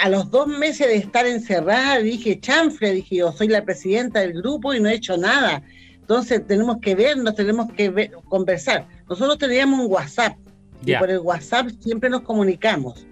a 0.03 0.09
los 0.09 0.31
dos 0.31 0.47
meses 0.47 0.87
de 0.87 0.95
estar 0.95 1.27
encerrada 1.27 1.99
dije, 1.99 2.39
chanfle, 2.39 2.93
dije 2.93 3.17
yo, 3.17 3.31
soy 3.31 3.47
la 3.47 3.63
presidenta 3.63 4.21
del 4.21 4.33
grupo 4.33 4.73
y 4.73 4.79
no 4.79 4.89
he 4.89 4.95
hecho 4.95 5.17
nada. 5.17 5.61
Entonces 6.01 6.47
tenemos 6.47 6.77
que 6.81 6.95
vernos, 6.95 7.35
tenemos 7.35 7.71
que 7.73 8.09
conversar. 8.27 8.87
Nosotros 9.07 9.37
teníamos 9.37 9.81
un 9.81 9.91
WhatsApp 9.91 10.35
y 10.85 10.95
por 10.95 11.09
el 11.09 11.19
WhatsApp 11.19 11.69
siempre 11.79 12.09
nos 12.09 12.21
comunicamos. 12.21 13.05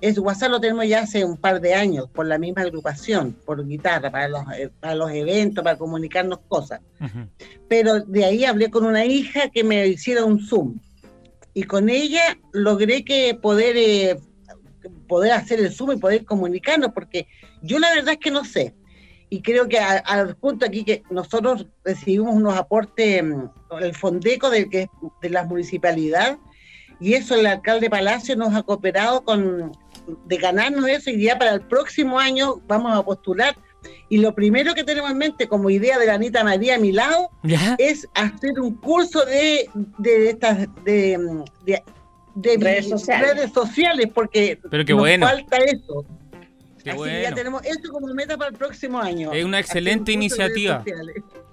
Es 0.00 0.18
WhatsApp 0.18 0.50
lo 0.50 0.60
tenemos 0.60 0.86
ya 0.88 1.02
hace 1.02 1.24
un 1.24 1.36
par 1.36 1.60
de 1.60 1.74
años, 1.74 2.08
por 2.12 2.26
la 2.26 2.36
misma 2.36 2.62
agrupación, 2.62 3.36
por 3.46 3.64
guitarra, 3.64 4.10
para 4.10 4.28
los, 4.28 4.42
eh, 4.58 4.68
para 4.80 4.96
los 4.96 5.12
eventos, 5.12 5.62
para 5.62 5.78
comunicarnos 5.78 6.40
cosas. 6.48 6.80
Pero 7.68 8.00
de 8.00 8.24
ahí 8.24 8.44
hablé 8.44 8.68
con 8.68 8.84
una 8.84 9.04
hija 9.04 9.48
que 9.50 9.62
me 9.62 9.86
hiciera 9.86 10.24
un 10.24 10.44
Zoom. 10.44 10.80
Y 11.54 11.62
con 11.64 11.88
ella 11.88 12.36
logré 12.52 13.04
que 13.04 13.38
poder, 13.40 13.76
eh, 13.76 14.18
poder 15.06 15.32
hacer 15.32 15.60
el 15.60 15.72
Zoom 15.72 15.92
y 15.92 15.96
poder 15.98 16.24
comunicarnos, 16.24 16.90
porque 16.92 17.28
yo 17.62 17.78
la 17.78 17.94
verdad 17.94 18.14
es 18.14 18.18
que 18.18 18.32
no 18.32 18.44
sé. 18.44 18.74
Y 19.28 19.40
creo 19.40 19.68
que 19.68 19.78
al 19.78 20.34
punto 20.36 20.66
aquí 20.66 20.84
que 20.84 21.04
nosotros 21.10 21.68
recibimos 21.84 22.34
unos 22.34 22.54
aportes, 22.56 23.22
mm, 23.22 23.44
el 23.80 23.94
Fondeco 23.94 24.50
de, 24.50 24.88
de 25.22 25.30
la 25.30 25.44
municipalidad, 25.44 26.38
y 27.02 27.14
eso 27.14 27.34
el 27.34 27.46
alcalde 27.46 27.90
Palacio 27.90 28.36
nos 28.36 28.54
ha 28.54 28.62
cooperado 28.62 29.24
con 29.24 29.72
de 30.26 30.36
ganarnos 30.36 30.88
eso 30.88 31.10
y 31.10 31.22
ya 31.22 31.38
para 31.38 31.54
el 31.54 31.60
próximo 31.62 32.18
año 32.18 32.60
vamos 32.66 32.96
a 32.96 33.02
postular 33.02 33.56
Y 34.08 34.18
lo 34.18 34.34
primero 34.34 34.74
que 34.74 34.84
tenemos 34.84 35.10
en 35.10 35.18
mente 35.18 35.48
como 35.48 35.70
idea 35.70 35.98
de 35.98 36.06
la 36.06 36.14
Anita 36.14 36.44
María 36.44 36.76
a 36.76 36.78
mi 36.78 36.92
lado 36.92 37.30
es 37.78 38.08
hacer 38.14 38.60
un 38.60 38.74
curso 38.76 39.24
de, 39.24 39.68
de 39.98 40.30
estas 40.30 40.68
de, 40.84 41.44
de, 42.34 42.56
redes, 42.58 42.88
sociales. 42.88 43.50
porque 44.14 44.58
nos 44.94 45.30
falta 45.30 45.56
eso. 45.58 46.04
Así 46.84 46.98
que 46.98 47.22
ya 47.22 47.34
tenemos 47.34 47.64
esto 47.64 47.92
como 47.92 48.12
meta 48.12 48.36
para 48.36 48.50
el 48.50 48.56
próximo 48.56 48.98
año. 49.00 49.32
Es 49.32 49.44
una 49.44 49.60
excelente 49.60 50.12
iniciativa. 50.12 50.84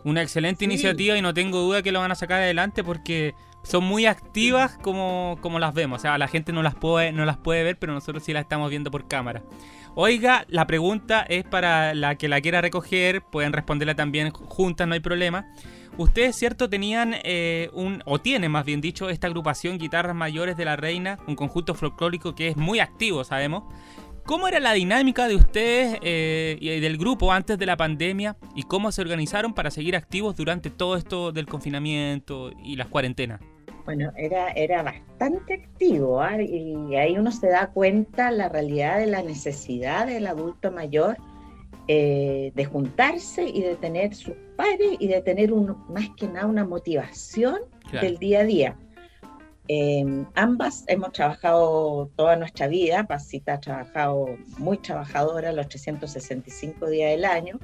Una 0.04 0.22
excelente 0.22 0.66
iniciativa 0.66 1.18
y 1.18 1.22
no 1.22 1.34
tengo 1.34 1.60
duda 1.60 1.82
que 1.84 1.92
lo 1.92 2.00
van 2.00 2.12
a 2.12 2.16
sacar 2.16 2.42
adelante 2.42 2.84
porque 2.84 3.34
son 3.70 3.84
muy 3.84 4.08
activas 4.08 4.80
como, 4.82 5.38
como 5.42 5.60
las 5.60 5.76
vemos. 5.76 6.00
O 6.00 6.02
sea, 6.02 6.18
la 6.18 6.28
gente 6.28 6.52
no 6.52 6.64
las, 6.64 6.74
puede, 6.74 7.12
no 7.12 7.24
las 7.24 7.38
puede 7.38 7.64
ver, 7.64 7.78
pero 7.78 7.94
nosotros 7.94 8.24
sí 8.24 8.34
las 8.34 8.42
estamos 8.42 8.70
viendo 8.72 8.90
por 8.90 9.08
cámara. 9.08 9.44
Oiga, 9.94 10.46
la 10.48 10.66
pregunta 10.66 11.22
es 11.22 11.44
para 11.44 11.94
la 11.94 12.16
que 12.16 12.28
la 12.28 12.42
quiera 12.42 12.62
recoger, 12.62 13.22
pueden 13.22 13.54
responderla 13.54 13.96
también 13.96 14.32
juntas, 14.32 14.88
no 14.88 14.96
hay 14.96 15.00
problema. 15.02 15.46
Ustedes, 15.98 16.36
cierto, 16.36 16.68
tenían 16.68 17.14
eh, 17.24 17.70
un, 17.74 18.02
o 18.06 18.20
tienen 18.20 18.52
más 18.52 18.66
bien 18.66 18.82
dicho, 18.82 19.10
esta 19.10 19.28
agrupación 19.28 19.78
Guitarras 19.78 20.16
Mayores 20.16 20.58
de 20.58 20.66
la 20.66 20.76
Reina, 20.76 21.20
un 21.28 21.36
conjunto 21.36 21.76
folclórico 21.76 22.34
que 22.34 22.48
es 22.48 22.58
muy 22.58 22.80
activo, 22.80 23.24
sabemos. 23.24 23.64
¿Cómo 24.26 24.48
era 24.48 24.60
la 24.60 24.74
dinámica 24.74 25.28
de 25.28 25.36
ustedes 25.36 26.00
eh, 26.02 26.58
y 26.60 26.80
del 26.80 26.98
grupo 26.98 27.34
antes 27.34 27.58
de 27.58 27.66
la 27.66 27.78
pandemia 27.78 28.38
y 28.56 28.64
cómo 28.64 28.92
se 28.92 29.02
organizaron 29.02 29.54
para 29.54 29.72
seguir 29.72 29.96
activos 29.96 30.36
durante 30.36 30.70
todo 30.70 30.96
esto 30.98 31.32
del 31.32 31.46
confinamiento 31.46 32.52
y 32.64 32.76
las 32.76 32.88
cuarentenas? 32.88 33.42
Bueno, 33.90 34.14
era, 34.16 34.52
era 34.52 34.84
bastante 34.84 35.56
activo 35.56 36.22
¿ah? 36.22 36.40
y 36.40 36.96
ahí 36.96 37.18
uno 37.18 37.32
se 37.32 37.48
da 37.48 37.72
cuenta 37.72 38.30
la 38.30 38.48
realidad 38.48 39.00
de 39.00 39.08
la 39.08 39.24
necesidad 39.24 40.06
del 40.06 40.28
adulto 40.28 40.72
mayor 40.72 41.18
eh, 41.88 42.52
de 42.54 42.66
juntarse 42.66 43.46
y 43.46 43.64
de 43.64 43.76
tener 43.78 44.14
sus 44.14 44.36
padres 44.56 44.98
y 45.00 45.08
de 45.08 45.24
tener 45.24 45.52
un, 45.52 45.76
más 45.90 46.08
que 46.16 46.28
nada 46.28 46.46
una 46.46 46.66
motivación 46.66 47.62
del 48.00 48.20
día 48.20 48.42
a 48.42 48.44
día. 48.44 48.78
Em, 49.68 50.28
ambas 50.36 50.84
hemos 50.86 51.12
trabajado 51.12 52.12
toda 52.16 52.36
nuestra 52.36 52.68
vida, 52.68 53.08
Pasita 53.08 53.54
ha 53.54 53.60
trabajado 53.60 54.38
muy 54.60 54.78
trabajadora 54.78 55.52
los 55.52 55.68
365 55.68 56.92
días 56.92 57.10
del 57.10 57.26
año, 57.26 57.60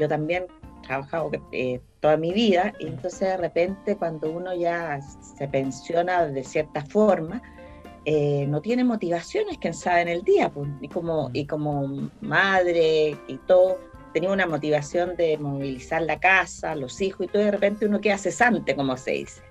yo 0.00 0.08
también 0.08 0.46
trabajado 0.86 1.30
eh, 1.52 1.80
toda 2.00 2.16
mi 2.16 2.32
vida 2.32 2.72
y 2.78 2.86
entonces 2.86 3.20
de 3.20 3.36
repente 3.36 3.96
cuando 3.96 4.30
uno 4.30 4.54
ya 4.54 5.00
se 5.00 5.48
pensiona 5.48 6.26
de 6.26 6.44
cierta 6.44 6.84
forma, 6.84 7.42
eh, 8.04 8.46
no 8.48 8.60
tiene 8.60 8.84
motivaciones, 8.84 9.58
que 9.58 9.72
sabe, 9.72 10.02
en 10.02 10.08
el 10.08 10.22
día, 10.22 10.50
pues, 10.50 10.68
y, 10.80 10.88
como, 10.88 11.30
y 11.32 11.46
como 11.46 12.10
madre 12.20 13.16
y 13.28 13.36
todo, 13.46 13.78
tenía 14.12 14.30
una 14.30 14.46
motivación 14.46 15.16
de 15.16 15.38
movilizar 15.38 16.02
la 16.02 16.20
casa, 16.20 16.74
los 16.74 17.00
hijos 17.00 17.26
y 17.26 17.28
todo, 17.28 17.42
de 17.42 17.50
repente 17.50 17.86
uno 17.86 18.00
queda 18.00 18.18
cesante, 18.18 18.76
como 18.76 18.96
se 18.96 19.12
dice. 19.12 19.42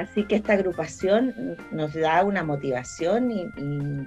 Así 0.00 0.24
que 0.24 0.36
esta 0.36 0.54
agrupación 0.54 1.58
nos 1.72 1.92
da 1.92 2.24
una 2.24 2.42
motivación 2.42 3.30
y, 3.30 3.44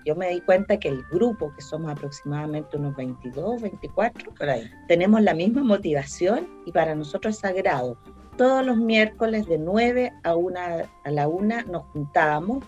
yo 0.04 0.16
me 0.16 0.30
di 0.30 0.42
cuenta 0.42 0.78
que 0.78 0.88
el 0.88 1.04
grupo, 1.12 1.54
que 1.56 1.62
somos 1.62 1.92
aproximadamente 1.92 2.78
unos 2.78 2.96
22, 2.96 3.62
24, 3.62 4.34
por 4.34 4.50
ahí, 4.50 4.68
tenemos 4.88 5.22
la 5.22 5.36
misma 5.36 5.64
motivación 5.64 6.48
y 6.66 6.72
para 6.72 6.96
nosotros 6.96 7.36
es 7.36 7.42
sagrado. 7.42 8.00
Todos 8.38 8.66
los 8.66 8.78
miércoles 8.78 9.46
de 9.46 9.60
9 9.60 10.12
a, 10.24 10.36
una, 10.36 10.90
a 11.04 11.12
la 11.12 11.28
1 11.28 11.66
nos 11.70 11.84
juntábamos 11.92 12.66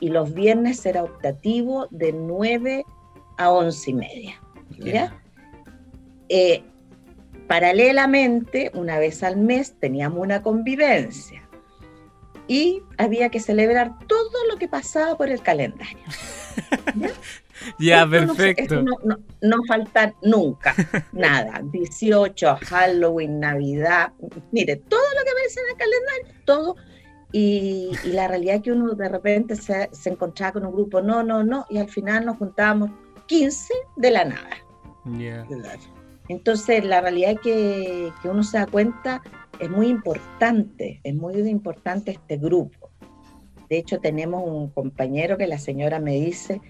y 0.00 0.08
los 0.08 0.32
viernes 0.32 0.86
era 0.86 1.04
optativo 1.04 1.88
de 1.90 2.14
9 2.14 2.86
a 3.36 3.50
11 3.50 3.90
y 3.90 3.94
media. 3.94 4.40
Eh, 6.30 6.64
paralelamente, 7.46 8.70
una 8.72 8.98
vez 8.98 9.22
al 9.22 9.36
mes 9.36 9.78
teníamos 9.78 10.20
una 10.20 10.40
convivencia 10.40 11.42
y 12.48 12.82
había 12.98 13.28
que 13.28 13.40
celebrar 13.40 13.98
todo 14.06 14.46
lo 14.50 14.56
que 14.56 14.68
pasaba 14.68 15.16
por 15.16 15.28
el 15.28 15.42
calendario. 15.42 16.04
Ya, 17.78 18.06
perfecto. 18.06 18.82
No, 18.82 18.96
no, 19.04 19.18
no, 19.40 19.56
falta 19.68 20.14
nunca, 20.22 20.74
nada. 21.12 21.60
18, 21.62 22.58
Halloween, 22.66 23.40
Navidad, 23.40 24.12
mire, 24.50 24.76
todo 24.76 25.00
lo 25.00 25.24
que 25.24 25.30
aparece 25.30 25.60
en 25.60 25.70
el 25.70 25.76
calendario, 25.76 26.42
todo. 26.44 26.76
Y, 27.32 27.92
la 28.04 28.28
realidad 28.28 28.56
es 28.56 28.62
que 28.62 28.72
uno 28.72 28.94
de 28.94 29.08
repente 29.08 29.56
se, 29.56 29.88
se, 29.92 30.10
encontraba 30.10 30.52
con 30.52 30.66
un 30.66 30.72
grupo, 30.72 31.00
no, 31.00 31.22
no, 31.22 31.42
no, 31.42 31.64
y 31.70 31.78
al 31.78 31.88
final 31.88 32.26
nos 32.26 32.36
juntábamos 32.36 32.90
15 33.26 33.72
de 33.96 34.10
la 34.10 34.24
nada. 34.24 34.56
Entonces, 36.28 36.84
la 36.84 37.00
realidad 37.00 37.32
es 37.32 37.40
que, 37.40 38.12
que 38.22 38.28
uno 38.28 38.42
se 38.42 38.58
da 38.58 38.66
cuenta 38.66 39.22
es 39.62 39.70
muy 39.70 39.86
importante, 39.86 41.00
es 41.04 41.14
muy 41.14 41.34
importante 41.48 42.10
este 42.10 42.36
grupo. 42.36 42.90
De 43.70 43.78
hecho, 43.78 44.00
tenemos 44.00 44.42
un 44.44 44.68
compañero 44.70 45.38
que 45.38 45.46
la 45.46 45.58
señora 45.58 46.00
me 46.00 46.14
dice, 46.14 46.60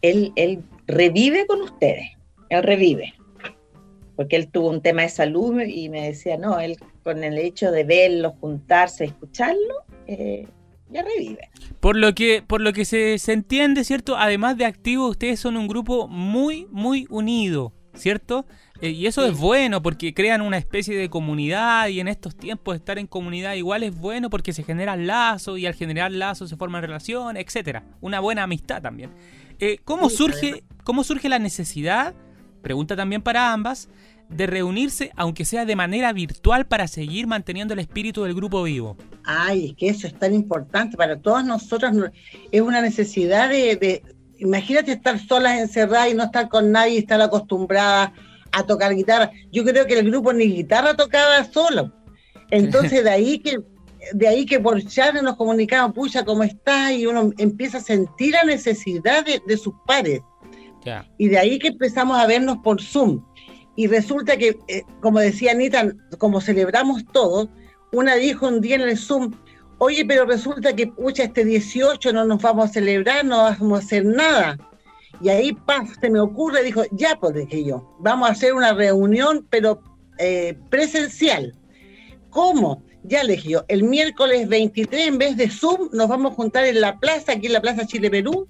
él, 0.00 0.32
él 0.36 0.64
revive 0.86 1.46
con 1.46 1.60
ustedes, 1.60 2.08
él 2.48 2.62
revive, 2.62 3.12
porque 4.16 4.36
él 4.36 4.48
tuvo 4.48 4.70
un 4.70 4.80
tema 4.80 5.02
de 5.02 5.10
salud 5.10 5.60
y 5.60 5.90
me 5.90 6.06
decía, 6.06 6.38
no, 6.38 6.58
él 6.58 6.78
con 7.04 7.22
el 7.22 7.36
hecho 7.36 7.70
de 7.70 7.84
verlo, 7.84 8.34
juntarse, 8.40 9.04
escucharlo, 9.04 9.84
eh, 10.06 10.48
ya 10.88 11.02
revive. 11.02 11.50
Por 11.80 11.96
lo 11.96 12.14
que, 12.14 12.40
por 12.40 12.62
lo 12.62 12.72
que 12.72 12.86
se, 12.86 13.18
se 13.18 13.34
entiende, 13.34 13.84
¿cierto? 13.84 14.16
Además 14.16 14.56
de 14.56 14.64
activo, 14.64 15.06
ustedes 15.08 15.38
son 15.38 15.58
un 15.58 15.68
grupo 15.68 16.08
muy, 16.08 16.66
muy 16.70 17.06
unido, 17.10 17.74
¿cierto? 17.92 18.46
Eh, 18.82 18.90
y 18.90 19.06
eso 19.06 19.24
es 19.24 19.38
bueno 19.38 19.80
porque 19.80 20.12
crean 20.12 20.40
una 20.40 20.58
especie 20.58 20.98
de 20.98 21.08
comunidad 21.08 21.86
y 21.86 22.00
en 22.00 22.08
estos 22.08 22.34
tiempos 22.34 22.74
estar 22.74 22.98
en 22.98 23.06
comunidad 23.06 23.54
igual 23.54 23.84
es 23.84 23.96
bueno 23.96 24.28
porque 24.28 24.52
se 24.52 24.64
generan 24.64 25.06
lazos 25.06 25.56
y 25.60 25.66
al 25.66 25.74
generar 25.74 26.10
lazos 26.10 26.50
se 26.50 26.56
forman 26.56 26.82
relaciones, 26.82 27.44
etcétera. 27.46 27.84
Una 28.00 28.18
buena 28.18 28.42
amistad 28.42 28.82
también. 28.82 29.10
Eh, 29.60 29.78
¿cómo, 29.84 30.10
surge, 30.10 30.64
¿Cómo 30.82 31.04
surge 31.04 31.28
la 31.28 31.38
necesidad, 31.38 32.12
pregunta 32.60 32.96
también 32.96 33.22
para 33.22 33.52
ambas, 33.52 33.88
de 34.28 34.48
reunirse, 34.48 35.12
aunque 35.14 35.44
sea 35.44 35.64
de 35.64 35.76
manera 35.76 36.12
virtual, 36.12 36.66
para 36.66 36.88
seguir 36.88 37.28
manteniendo 37.28 37.74
el 37.74 37.80
espíritu 37.80 38.24
del 38.24 38.34
grupo 38.34 38.64
vivo? 38.64 38.96
Ay, 39.22 39.66
es 39.66 39.76
que 39.76 39.88
eso 39.90 40.08
es 40.08 40.18
tan 40.18 40.34
importante 40.34 40.96
para 40.96 41.16
todas 41.20 41.46
nosotras. 41.46 41.94
Es 42.50 42.60
una 42.60 42.82
necesidad 42.82 43.48
de, 43.48 43.76
de 43.76 44.02
imagínate 44.38 44.90
estar 44.90 45.20
solas 45.20 45.60
encerradas 45.60 46.10
y 46.10 46.14
no 46.14 46.24
estar 46.24 46.48
con 46.48 46.72
nadie 46.72 46.94
y 46.94 46.98
estar 46.98 47.20
acostumbrada 47.20 48.12
a 48.52 48.64
tocar 48.64 48.94
guitarra. 48.94 49.30
Yo 49.50 49.64
creo 49.64 49.86
que 49.86 49.98
el 49.98 50.10
grupo 50.10 50.32
ni 50.32 50.44
guitarra 50.44 50.94
tocaba 50.94 51.44
solo. 51.44 51.92
Entonces 52.50 53.04
de 53.04 53.10
ahí 53.10 53.38
que 53.38 53.58
de 54.12 54.28
ahí 54.28 54.44
que 54.44 54.58
por 54.58 54.82
chat 54.84 55.14
nos 55.22 55.36
comunicamos, 55.36 55.94
pucha, 55.94 56.24
¿cómo 56.24 56.42
está? 56.42 56.92
Y 56.92 57.06
uno 57.06 57.30
empieza 57.38 57.78
a 57.78 57.80
sentir 57.80 58.32
la 58.32 58.44
necesidad 58.44 59.24
de, 59.24 59.56
sus 59.56 59.74
pares. 59.86 60.20
Y 61.18 61.28
de 61.28 61.38
ahí 61.38 61.58
que 61.58 61.68
empezamos 61.68 62.18
a 62.18 62.26
vernos 62.26 62.58
por 62.58 62.82
Zoom. 62.82 63.24
Y 63.76 63.86
resulta 63.86 64.36
que, 64.36 64.58
eh, 64.68 64.82
como 65.00 65.20
decía 65.20 65.52
Anita, 65.52 65.92
como 66.18 66.40
celebramos 66.40 67.04
todos, 67.12 67.48
una 67.92 68.16
dijo 68.16 68.48
un 68.48 68.60
día 68.60 68.74
en 68.74 68.82
el 68.82 68.98
Zoom, 68.98 69.32
oye, 69.78 70.04
pero 70.04 70.26
resulta 70.26 70.74
que, 70.74 70.88
pucha, 70.88 71.24
este 71.24 71.44
18 71.44 72.12
no 72.12 72.24
nos 72.24 72.42
vamos 72.42 72.70
a 72.70 72.72
celebrar, 72.72 73.24
no 73.24 73.38
vamos 73.38 73.80
a 73.80 73.84
hacer 73.84 74.04
nada. 74.04 74.58
Y 75.22 75.28
ahí, 75.28 75.52
paz, 75.52 75.88
se 76.00 76.10
me 76.10 76.18
ocurre, 76.18 76.64
dijo, 76.64 76.82
ya, 76.90 77.16
pues 77.20 77.34
dije 77.34 77.64
yo, 77.64 77.96
vamos 78.00 78.28
a 78.28 78.32
hacer 78.32 78.54
una 78.54 78.72
reunión, 78.72 79.46
pero 79.50 79.80
eh, 80.18 80.58
presencial. 80.68 81.54
¿Cómo? 82.30 82.82
Ya 83.04 83.22
le 83.22 83.34
dije 83.34 83.50
yo, 83.50 83.64
el 83.68 83.84
miércoles 83.84 84.48
23, 84.48 85.08
en 85.08 85.18
vez 85.18 85.36
de 85.36 85.48
Zoom, 85.48 85.90
nos 85.92 86.08
vamos 86.08 86.32
a 86.32 86.34
juntar 86.34 86.64
en 86.64 86.80
la 86.80 86.98
plaza, 86.98 87.32
aquí 87.32 87.46
en 87.46 87.52
la 87.52 87.60
Plaza 87.60 87.86
Chile-Perú, 87.86 88.46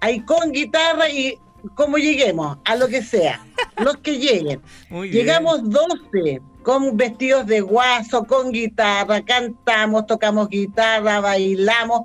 ahí 0.00 0.20
con 0.24 0.50
guitarra 0.50 1.08
y 1.08 1.36
como 1.76 1.96
lleguemos, 1.96 2.58
a 2.64 2.74
lo 2.74 2.88
que 2.88 3.02
sea, 3.02 3.44
los 3.76 3.96
que 3.98 4.18
lleguen. 4.18 4.60
Llegamos 4.90 5.68
12 5.70 6.40
con 6.64 6.96
vestidos 6.96 7.46
de 7.46 7.60
guaso, 7.60 8.24
con 8.24 8.50
guitarra, 8.50 9.24
cantamos, 9.24 10.06
tocamos 10.06 10.48
guitarra, 10.48 11.20
bailamos, 11.20 12.02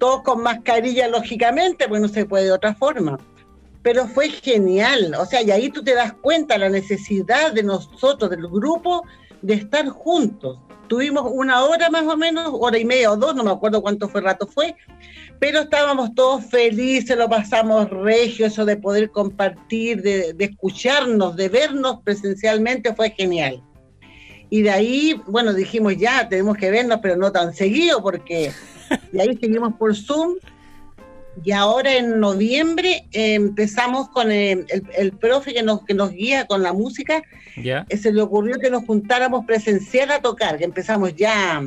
todos 0.00 0.22
con 0.22 0.42
mascarilla, 0.42 1.06
lógicamente, 1.06 1.88
pues 1.88 2.00
no 2.00 2.08
se 2.08 2.26
puede 2.26 2.46
de 2.46 2.52
otra 2.52 2.74
forma 2.74 3.18
pero 3.84 4.08
fue 4.08 4.30
genial. 4.30 5.14
O 5.20 5.26
sea, 5.26 5.42
y 5.42 5.50
ahí 5.50 5.68
tú 5.68 5.84
te 5.84 5.94
das 5.94 6.14
cuenta 6.14 6.58
la 6.58 6.70
necesidad 6.70 7.52
de 7.52 7.62
nosotros, 7.62 8.30
del 8.30 8.48
grupo, 8.48 9.04
de 9.42 9.54
estar 9.54 9.86
juntos. 9.90 10.58
Tuvimos 10.88 11.30
una 11.30 11.62
hora 11.64 11.90
más 11.90 12.04
o 12.04 12.16
menos, 12.16 12.50
hora 12.58 12.78
y 12.78 12.84
media 12.86 13.12
o 13.12 13.16
dos, 13.16 13.36
no 13.36 13.44
me 13.44 13.50
acuerdo 13.50 13.82
cuánto 13.82 14.08
fue 14.08 14.22
rato 14.22 14.46
fue, 14.46 14.74
pero 15.38 15.60
estábamos 15.60 16.14
todos 16.14 16.46
felices, 16.46 17.16
lo 17.16 17.28
pasamos 17.28 17.90
regio, 17.90 18.46
eso 18.46 18.64
de 18.64 18.78
poder 18.78 19.10
compartir, 19.10 20.00
de, 20.00 20.32
de 20.32 20.44
escucharnos, 20.46 21.36
de 21.36 21.50
vernos 21.50 22.00
presencialmente 22.02 22.94
fue 22.94 23.10
genial. 23.10 23.62
Y 24.48 24.62
de 24.62 24.70
ahí, 24.70 25.20
bueno, 25.26 25.52
dijimos 25.52 25.96
ya, 25.98 26.26
tenemos 26.26 26.56
que 26.56 26.70
vernos, 26.70 27.00
pero 27.02 27.16
no 27.16 27.30
tan 27.32 27.52
seguido, 27.52 28.02
porque 28.02 28.50
de 29.12 29.20
ahí 29.20 29.36
seguimos 29.36 29.74
por 29.74 29.94
Zoom 29.94 30.36
Y 31.42 31.52
ahora 31.52 31.96
en 31.96 32.20
noviembre 32.20 33.06
eh, 33.12 33.34
empezamos 33.34 34.08
con 34.10 34.30
el, 34.30 34.66
profe 35.20 35.52
que 35.52 35.62
nos, 35.62 35.84
que 35.84 35.94
nos 35.94 36.12
guía 36.12 36.46
con 36.46 36.62
la 36.62 36.72
música. 36.72 37.22
¿Ya? 37.56 37.86
Eh, 37.88 37.96
se 37.96 38.12
le 38.12 38.22
ocurrió 38.22 38.58
que 38.58 38.70
nos 38.70 38.84
juntáramos 38.84 39.44
presencial 39.44 40.10
a 40.10 40.20
tocar, 40.20 40.58
que 40.58 40.64
empezamos 40.64 41.14
ya, 41.14 41.66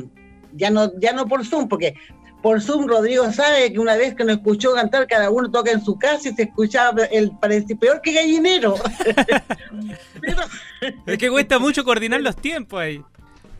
ya 0.54 0.70
no, 0.70 0.98
ya 0.98 1.12
no 1.12 1.26
por 1.26 1.44
Zoom, 1.44 1.68
porque 1.68 1.94
por 2.42 2.60
Zoom 2.60 2.86
Rodrigo 2.86 3.30
sabe 3.32 3.72
que 3.72 3.78
una 3.78 3.96
vez 3.96 4.14
que 4.14 4.24
nos 4.24 4.36
escuchó 4.36 4.74
cantar, 4.74 5.06
cada 5.06 5.30
uno 5.30 5.50
toca 5.50 5.72
en 5.72 5.84
su 5.84 5.98
casa 5.98 6.28
y 6.28 6.34
se 6.34 6.42
escuchaba 6.42 7.04
el 7.04 7.32
parece 7.38 7.74
peor 7.74 8.00
que 8.00 8.12
gallinero. 8.12 8.76
es 11.06 11.18
que 11.18 11.30
cuesta 11.30 11.58
mucho 11.58 11.84
coordinar 11.84 12.20
los 12.20 12.36
tiempos 12.36 12.80
ahí. 12.80 13.02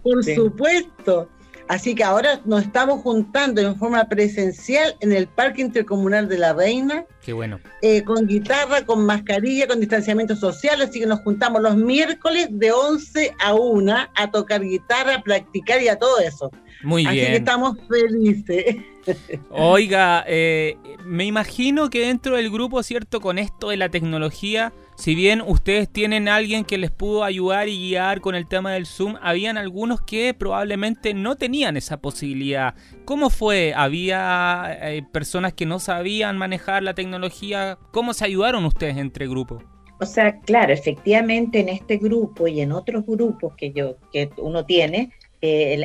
Por 0.03 0.25
supuesto. 0.25 1.29
Así 1.69 1.95
que 1.95 2.03
ahora 2.03 2.41
nos 2.47 2.63
estamos 2.63 3.03
juntando 3.03 3.61
en 3.61 3.77
forma 3.77 4.09
presencial 4.09 4.97
en 5.01 5.13
el 5.13 5.27
Parque 5.27 5.61
Intercomunal 5.61 6.27
de 6.27 6.39
la 6.39 6.55
Reina. 6.55 7.05
Qué 7.23 7.35
bueno. 7.35 7.61
Eh, 7.83 8.03
con 8.05 8.27
guitarra, 8.27 8.87
con 8.87 9.05
mascarilla, 9.05 9.67
con 9.67 9.79
distanciamiento 9.79 10.35
social. 10.35 10.81
Así 10.81 10.99
que 10.99 11.07
nos 11.07 11.21
juntamos 11.21 11.61
los 11.61 11.77
miércoles 11.77 12.49
de 12.51 12.73
11 12.73 13.35
a 13.39 13.55
1 13.55 13.95
a 14.15 14.31
tocar 14.31 14.63
guitarra, 14.63 15.17
a 15.17 15.23
practicar 15.23 15.83
y 15.83 15.89
a 15.89 15.99
todo 15.99 16.19
eso. 16.21 16.51
Muy 16.83 17.03
bien. 17.03 17.17
Así 17.17 17.27
que 17.27 17.37
estamos 17.37 17.77
felices. 17.87 18.77
Oiga, 19.51 20.25
eh, 20.27 20.77
me 21.05 21.27
imagino 21.27 21.91
que 21.91 22.01
dentro 22.01 22.37
del 22.37 22.51
grupo, 22.51 22.83
¿cierto? 22.83 23.21
Con 23.21 23.39
esto 23.39 23.69
de 23.69 23.77
la 23.77 23.91
tecnología 23.91 24.73
si 24.99 25.15
bien 25.15 25.43
ustedes 25.47 25.89
tienen 25.89 26.27
alguien 26.27 26.65
que 26.65 26.77
les 26.77 26.91
pudo 26.91 27.23
ayudar 27.23 27.69
y 27.69 27.79
guiar 27.79 28.21
con 28.21 28.35
el 28.35 28.49
tema 28.49 28.73
del 28.73 28.85
Zoom, 28.85 29.15
habían 29.23 29.57
algunos 29.57 30.01
que 30.01 30.35
probablemente 30.35 31.15
no 31.15 31.37
tenían 31.37 31.77
esa 31.77 31.99
posibilidad. 31.99 32.75
¿Cómo 33.05 33.31
fue? 33.31 33.73
¿Había 33.77 34.77
eh, 34.83 35.05
personas 35.13 35.53
que 35.53 35.67
no 35.67 35.79
sabían 35.79 36.37
manejar 36.37 36.83
la 36.83 36.95
tecnología? 36.95 37.79
¿Cómo 37.93 38.13
se 38.13 38.25
ayudaron 38.25 38.65
ustedes 38.65 38.97
entre 38.97 39.29
grupos? 39.29 39.63
O 40.01 40.05
sea, 40.05 40.41
claro, 40.41 40.73
efectivamente 40.73 41.61
en 41.61 41.69
este 41.69 41.99
grupo 41.99 42.49
y 42.49 42.61
en 42.61 42.73
otros 42.73 43.07
grupos 43.07 43.55
que 43.55 43.71
yo 43.71 43.99
que 44.13 44.31
uno 44.37 44.65
tiene, 44.65 45.13
eh, 45.43 45.81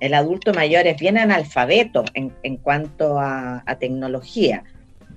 el, 0.00 0.14
adulto 0.14 0.54
mayor 0.54 0.86
es 0.86 0.98
bien 0.98 1.18
analfabeto 1.18 2.04
en, 2.14 2.32
en 2.42 2.56
cuanto 2.56 3.18
a 3.20 3.76
tecnología 3.78 4.64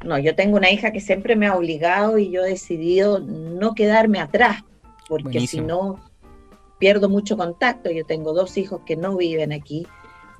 no, 0.03 0.17
yo 0.19 0.35
tengo 0.35 0.57
una 0.57 0.71
hija 0.71 0.91
que 0.91 0.99
siempre 0.99 1.35
me 1.35 1.47
ha 1.47 1.55
obligado 1.55 2.17
y 2.17 2.29
yo 2.31 2.43
he 2.43 2.49
decidido 2.49 3.19
no 3.19 3.73
quedarme 3.73 4.19
atrás, 4.19 4.63
porque 5.07 5.47
si 5.47 5.61
no 5.61 5.99
pierdo 6.79 7.09
mucho 7.09 7.37
contacto. 7.37 7.89
Yo 7.91 8.05
tengo 8.05 8.33
dos 8.33 8.57
hijos 8.57 8.81
que 8.85 8.95
no 8.95 9.15
viven 9.17 9.53
aquí, 9.53 9.87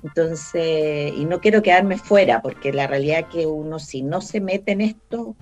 entonces, 0.04 1.14
y 1.16 1.26
no 1.26 1.40
quiero 1.40 1.62
quedarme 1.62 1.98
fuera, 1.98 2.42
porque 2.42 2.74
la 2.74 2.88
realidad 2.88 3.22
es 3.22 3.26
que 3.28 3.46
uno 3.46 3.80
si 3.80 4.02
no 4.02 4.22
se 4.22 4.42
mete 4.42 4.74
en 4.74 4.82
esto, 4.82 5.36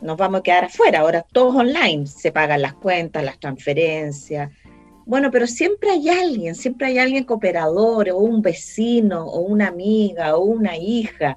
nos 0.00 0.16
vamos 0.16 0.40
a 0.40 0.42
quedar 0.42 0.64
afuera. 0.64 1.00
Ahora 1.00 1.24
todos 1.32 1.54
online, 1.54 2.06
se 2.06 2.32
pagan 2.32 2.62
las 2.62 2.74
cuentas, 2.74 3.24
las 3.24 3.38
transferencias. 3.38 4.50
Bueno, 5.04 5.30
pero 5.30 5.46
siempre 5.46 5.90
hay 5.90 6.08
alguien, 6.08 6.54
siempre 6.54 6.88
hay 6.88 6.98
alguien 6.98 7.24
cooperador, 7.24 8.10
o 8.10 8.18
un 8.18 8.42
vecino, 8.42 9.24
o 9.26 9.40
una 9.40 9.68
amiga, 9.68 10.36
o 10.36 10.44
una 10.44 10.76
hija 10.76 11.36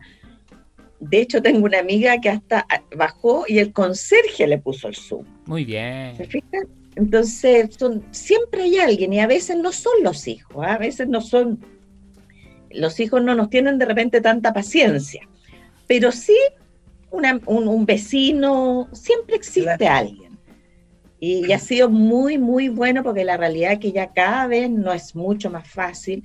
de 1.00 1.22
hecho, 1.22 1.42
tengo 1.42 1.66
una 1.66 1.80
amiga 1.80 2.20
que 2.20 2.30
hasta 2.30 2.68
bajó 2.96 3.46
y 3.48 3.60
el 3.60 3.72
conserje 3.72 4.48
le 4.48 4.58
puso 4.58 4.90
el 4.90 4.96
Zoom. 4.96 5.26
Muy 5.46 5.64
bien. 5.64 6.18
¿Se 6.18 6.26
fijan? 6.26 6.68
Entonces, 6.96 7.76
son, 7.78 8.04
siempre 8.12 8.64
hay 8.64 8.78
alguien 8.78 9.14
y 9.14 9.20
a 9.20 9.28
veces 9.28 9.56
no 9.58 9.72
son 9.72 9.94
los 10.04 10.28
hijos, 10.28 10.58
¿ah? 10.66 10.74
a 10.74 10.78
veces 10.78 11.08
no 11.08 11.22
son, 11.22 11.64
los 12.72 13.00
hijos 13.00 13.24
no 13.24 13.36
nos 13.36 13.50
tienen 13.50 13.78
de 13.78 13.86
repente 13.86 14.20
tanta 14.20 14.52
paciencia, 14.52 15.22
pero 15.88 16.12
sí 16.12 16.36
un, 17.12 17.86
vecino, 17.86 18.90
siempre 18.92 19.38
existe 19.38 19.88
alguien. 19.88 20.38
Y, 21.22 21.52
ha 21.54 21.60
sido 21.60 21.90
muy, 21.90 22.38
muy 22.38 22.68
bueno 22.68 23.04
porque 23.04 23.24
la 23.24 23.38
realidad 23.38 23.74
es 23.74 23.80
que 23.80 23.92
ya 23.92 24.12
cada 24.12 24.48
vez 24.48 24.70
no 24.70 24.92
es 24.92 25.16
mucho 25.16 25.50
más 25.50 25.68
fácil 25.68 26.24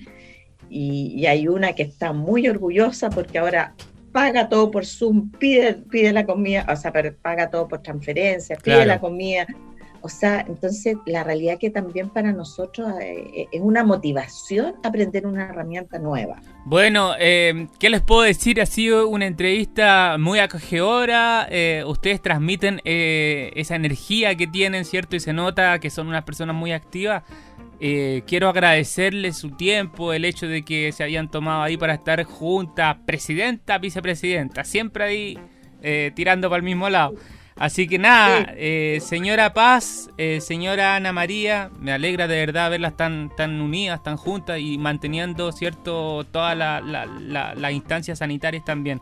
y, 0.68 1.14
y 1.16 1.26
hay 1.26 1.46
una 1.46 1.74
que 1.74 1.84
está 1.84 2.12
muy 2.12 2.48
orgullosa 2.48 3.10
porque 3.10 3.38
ahora 3.38 3.74
paga 4.14 4.48
todo 4.48 4.70
por 4.70 4.86
Zoom, 4.86 5.28
pide, 5.32 5.74
pide 5.74 6.12
la 6.12 6.24
comida, 6.24 6.64
o 6.70 6.76
sea, 6.76 6.92
paga 7.20 7.50
todo 7.50 7.66
por 7.66 7.82
transferencia, 7.82 8.56
pide 8.62 8.86
la 8.86 9.00
comida. 9.00 9.44
O 10.02 10.08
sea, 10.08 10.44
entonces 10.46 10.96
la 11.04 11.24
realidad 11.24 11.58
que 11.58 11.70
también 11.70 12.10
para 12.10 12.30
nosotros 12.30 12.92
eh, 13.00 13.48
es 13.50 13.60
una 13.60 13.82
motivación 13.82 14.76
aprender 14.84 15.26
una 15.26 15.48
herramienta 15.48 15.98
nueva. 15.98 16.40
Bueno, 16.64 17.14
eh, 17.18 17.66
¿qué 17.80 17.90
les 17.90 18.02
puedo 18.02 18.22
decir? 18.22 18.60
Ha 18.60 18.66
sido 18.66 19.08
una 19.08 19.26
entrevista 19.26 20.16
muy 20.16 20.38
acogedora. 20.38 21.48
Eh, 21.50 21.82
ustedes 21.84 22.22
transmiten 22.22 22.82
esa 22.84 23.74
energía 23.74 24.36
que 24.36 24.46
tienen, 24.46 24.84
¿cierto? 24.84 25.16
Y 25.16 25.20
se 25.20 25.32
nota 25.32 25.80
que 25.80 25.90
son 25.90 26.06
unas 26.06 26.22
personas 26.22 26.54
muy 26.54 26.70
activas. 26.70 27.24
Eh, 27.80 28.22
quiero 28.26 28.48
agradecerles 28.48 29.36
su 29.36 29.50
tiempo, 29.50 30.12
el 30.12 30.24
hecho 30.24 30.46
de 30.46 30.62
que 30.62 30.92
se 30.92 31.02
habían 31.02 31.30
tomado 31.30 31.62
ahí 31.62 31.76
para 31.76 31.94
estar 31.94 32.22
juntas, 32.24 32.96
presidenta, 33.04 33.78
vicepresidenta, 33.78 34.64
siempre 34.64 35.04
ahí 35.04 35.38
eh, 35.82 36.12
tirando 36.14 36.48
para 36.48 36.58
el 36.58 36.64
mismo 36.64 36.88
lado. 36.88 37.14
Así 37.56 37.86
que 37.86 37.98
nada, 37.98 38.52
eh, 38.56 38.98
señora 39.00 39.54
Paz, 39.54 40.10
señora 40.40 40.96
Ana 40.96 41.12
María, 41.12 41.70
me 41.78 41.92
alegra 41.92 42.26
de 42.26 42.36
verdad 42.36 42.68
verlas 42.68 42.96
tan, 42.96 43.30
tan 43.36 43.60
unidas, 43.60 44.02
tan 44.02 44.16
juntas 44.16 44.58
y 44.58 44.76
manteniendo, 44.76 45.52
¿cierto?, 45.52 46.24
todas 46.32 46.56
las 46.56 47.72
instancias 47.72 48.18
sanitarias 48.18 48.64
también. 48.64 49.00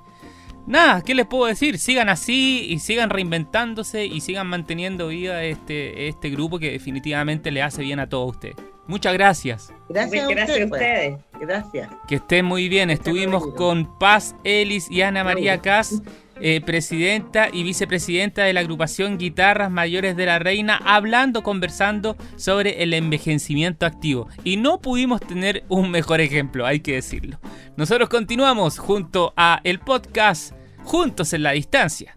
Nada, 0.67 1.03
¿qué 1.03 1.15
les 1.15 1.27
puedo 1.27 1.47
decir? 1.47 1.79
Sigan 1.79 2.09
así 2.09 2.67
y 2.69 2.79
sigan 2.79 3.11
reinventándose 3.11 4.07
y 4.07 4.21
sigan 4.21 4.47
manteniendo 4.47 5.09
viva 5.09 5.43
este, 5.43 6.09
este 6.09 6.31
grupo 6.31 6.59
que 6.59 6.71
definitivamente 6.71 7.51
le 7.51 7.63
hace 7.63 7.83
bien 7.83 7.99
a 7.99 8.09
todos 8.09 8.31
ustedes. 8.31 8.57
Muchas 8.87 9.13
gracias. 9.13 9.73
Gracias, 9.89 10.25
a, 10.25 10.65
ustedes. 10.65 11.19
Gracias. 11.41 11.89
Que 12.09 12.17
estén 12.17 12.45
muy 12.45 12.69
bien. 12.69 12.91
Estuvimos 12.91 13.47
con 13.55 13.99
Paz 13.99 14.35
Ellis 14.45 14.91
y 14.91 15.03
Ana 15.03 15.25
María 15.25 15.59
Cas, 15.59 16.03
eh, 16.41 16.61
presidenta 16.61 17.49
y 17.53 17.63
vicepresidenta 17.63 18.45
de 18.45 18.53
la 18.53 18.61
agrupación 18.61 19.19
Guitarras 19.19 19.71
Mayores 19.71 20.17
de 20.17 20.27
la 20.27 20.39
Reina, 20.39 20.81
hablando, 20.85 21.43
conversando 21.43 22.17
sobre 22.37 22.83
el 22.83 22.95
envejecimiento 22.95 23.87
activo. 23.87 24.29
Y 24.45 24.57
no 24.57 24.81
pudimos 24.81 25.21
tener 25.21 25.65
un 25.69 25.91
mejor 25.91 26.21
ejemplo, 26.21 26.67
hay 26.67 26.81
que 26.81 26.95
decirlo. 26.95 27.39
Nosotros 27.77 28.09
continuamos 28.09 28.79
junto 28.79 29.33
a 29.37 29.61
el 29.65 29.79
podcast 29.79 30.55
Juntos 30.85 31.33
en 31.33 31.43
la 31.43 31.53
Distancia. 31.53 32.17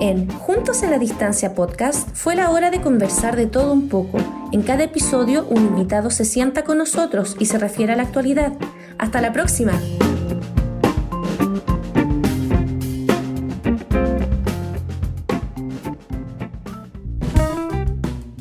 En 0.00 0.28
Juntos 0.28 0.82
en 0.82 0.90
la 0.90 0.98
Distancia 0.98 1.54
podcast 1.54 2.14
fue 2.14 2.34
la 2.34 2.50
hora 2.50 2.70
de 2.70 2.80
conversar 2.80 3.36
de 3.36 3.46
todo 3.46 3.72
un 3.72 3.88
poco. 3.88 4.18
En 4.52 4.62
cada 4.62 4.84
episodio 4.84 5.46
un 5.48 5.64
invitado 5.64 6.10
se 6.10 6.24
sienta 6.24 6.64
con 6.64 6.78
nosotros 6.78 7.36
y 7.38 7.46
se 7.46 7.58
refiere 7.58 7.92
a 7.92 7.96
la 7.96 8.02
actualidad. 8.02 8.52
Hasta 8.98 9.20
la 9.20 9.32
próxima. 9.32 9.72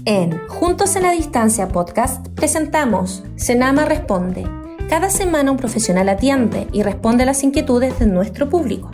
En 0.05 0.37
Juntos 0.49 0.97
en 0.97 1.03
la 1.03 1.11
Distancia 1.11 1.69
podcast 1.69 2.27
presentamos 2.35 3.23
Senama 3.37 3.85
Responde 3.85 4.43
cada 4.89 5.09
semana 5.09 5.49
un 5.49 5.57
profesional 5.57 6.09
atiende 6.09 6.67
y 6.73 6.83
responde 6.83 7.23
a 7.23 7.25
las 7.25 7.41
inquietudes 7.41 7.97
de 7.99 8.05
nuestro 8.05 8.49
público. 8.49 8.91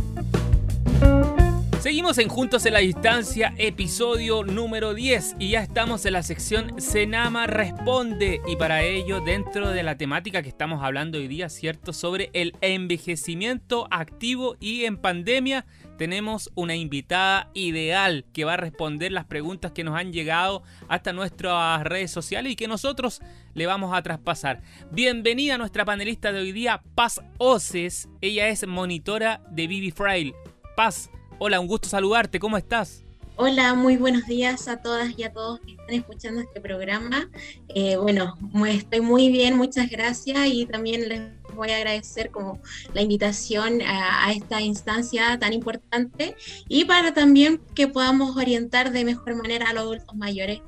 Seguimos 2.00 2.18
en 2.20 2.30
Juntos 2.30 2.66
en 2.66 2.72
la 2.72 2.80
Distancia, 2.80 3.54
episodio 3.58 4.46
número 4.46 4.94
10 4.94 5.36
y 5.38 5.50
ya 5.50 5.62
estamos 5.62 6.06
en 6.06 6.14
la 6.14 6.24
sección 6.24 6.80
Senama 6.80 7.46
Responde 7.46 8.40
y 8.48 8.56
para 8.56 8.84
ello 8.84 9.20
dentro 9.20 9.72
de 9.72 9.84
la 9.84 9.98
temática 9.98 10.42
que 10.42 10.48
estamos 10.48 10.82
hablando 10.82 11.18
hoy 11.18 11.28
día, 11.28 11.50
¿cierto? 11.50 11.92
Sobre 11.92 12.30
el 12.32 12.56
envejecimiento 12.62 13.90
activo 13.92 14.56
y 14.62 14.86
en 14.86 14.96
pandemia 14.96 15.66
tenemos 15.98 16.50
una 16.56 16.74
invitada 16.74 17.50
ideal 17.54 18.24
que 18.32 18.46
va 18.46 18.54
a 18.54 18.58
responder 18.58 19.12
las 19.12 19.26
preguntas 19.26 19.74
que 19.74 19.84
nos 19.84 19.98
han 19.98 20.14
llegado 20.14 20.64
hasta 20.88 21.12
nuestras 21.12 21.84
redes 21.84 22.12
sociales 22.12 22.54
y 22.54 22.56
que 22.56 22.70
nosotros 22.70 23.20
le 23.54 23.66
vamos 23.66 23.94
a 23.94 24.02
traspasar. 24.02 24.62
Bienvenida 24.90 25.56
a 25.56 25.58
nuestra 25.58 25.84
panelista 25.84 26.32
de 26.32 26.40
hoy 26.40 26.54
día, 26.54 26.82
Paz 26.96 27.20
Oces. 27.40 28.08
Ella 28.22 28.48
es 28.48 28.66
monitora 28.66 29.42
de 29.52 29.68
Bibi 29.68 29.92
Frail. 29.92 30.34
Paz, 30.78 31.12
hola, 31.40 31.60
un 31.60 31.68
gusto 31.68 31.88
saludarte, 31.88 32.40
¿cómo 32.40 32.58
estás? 32.58 33.04
Hola, 33.38 33.74
muy 33.74 33.96
buenos 33.96 34.28
días 34.28 34.68
a 34.68 34.82
todas 34.82 35.18
y 35.18 35.24
a 35.24 35.32
todos 35.32 35.62
que 35.62 35.72
están 35.72 35.96
escuchando 35.96 36.42
este 36.42 36.60
programa. 36.60 37.30
Eh, 37.70 37.96
bueno, 37.96 38.38
estoy 38.68 39.00
muy 39.00 39.30
bien, 39.30 39.56
muchas 39.56 39.90
gracias 39.90 40.38
y 40.48 40.66
también 40.66 41.08
les 41.08 41.22
voy 41.56 41.72
a 41.72 41.78
agradecer 41.78 42.32
como 42.32 42.60
la 42.94 43.02
invitación 43.02 43.82
a, 43.82 44.30
esta 44.34 44.60
instancia 44.60 45.40
tan 45.40 45.54
importante 45.54 46.36
y 46.68 46.84
para 46.84 47.14
también 47.14 47.62
que 47.74 47.88
podamos 47.88 48.36
orientar 48.36 48.92
de 48.92 49.06
mejor 49.06 49.36
manera 49.36 49.70
a 49.70 49.74
los 49.74 49.84
adultos 49.84 50.16
mayores 50.18 50.62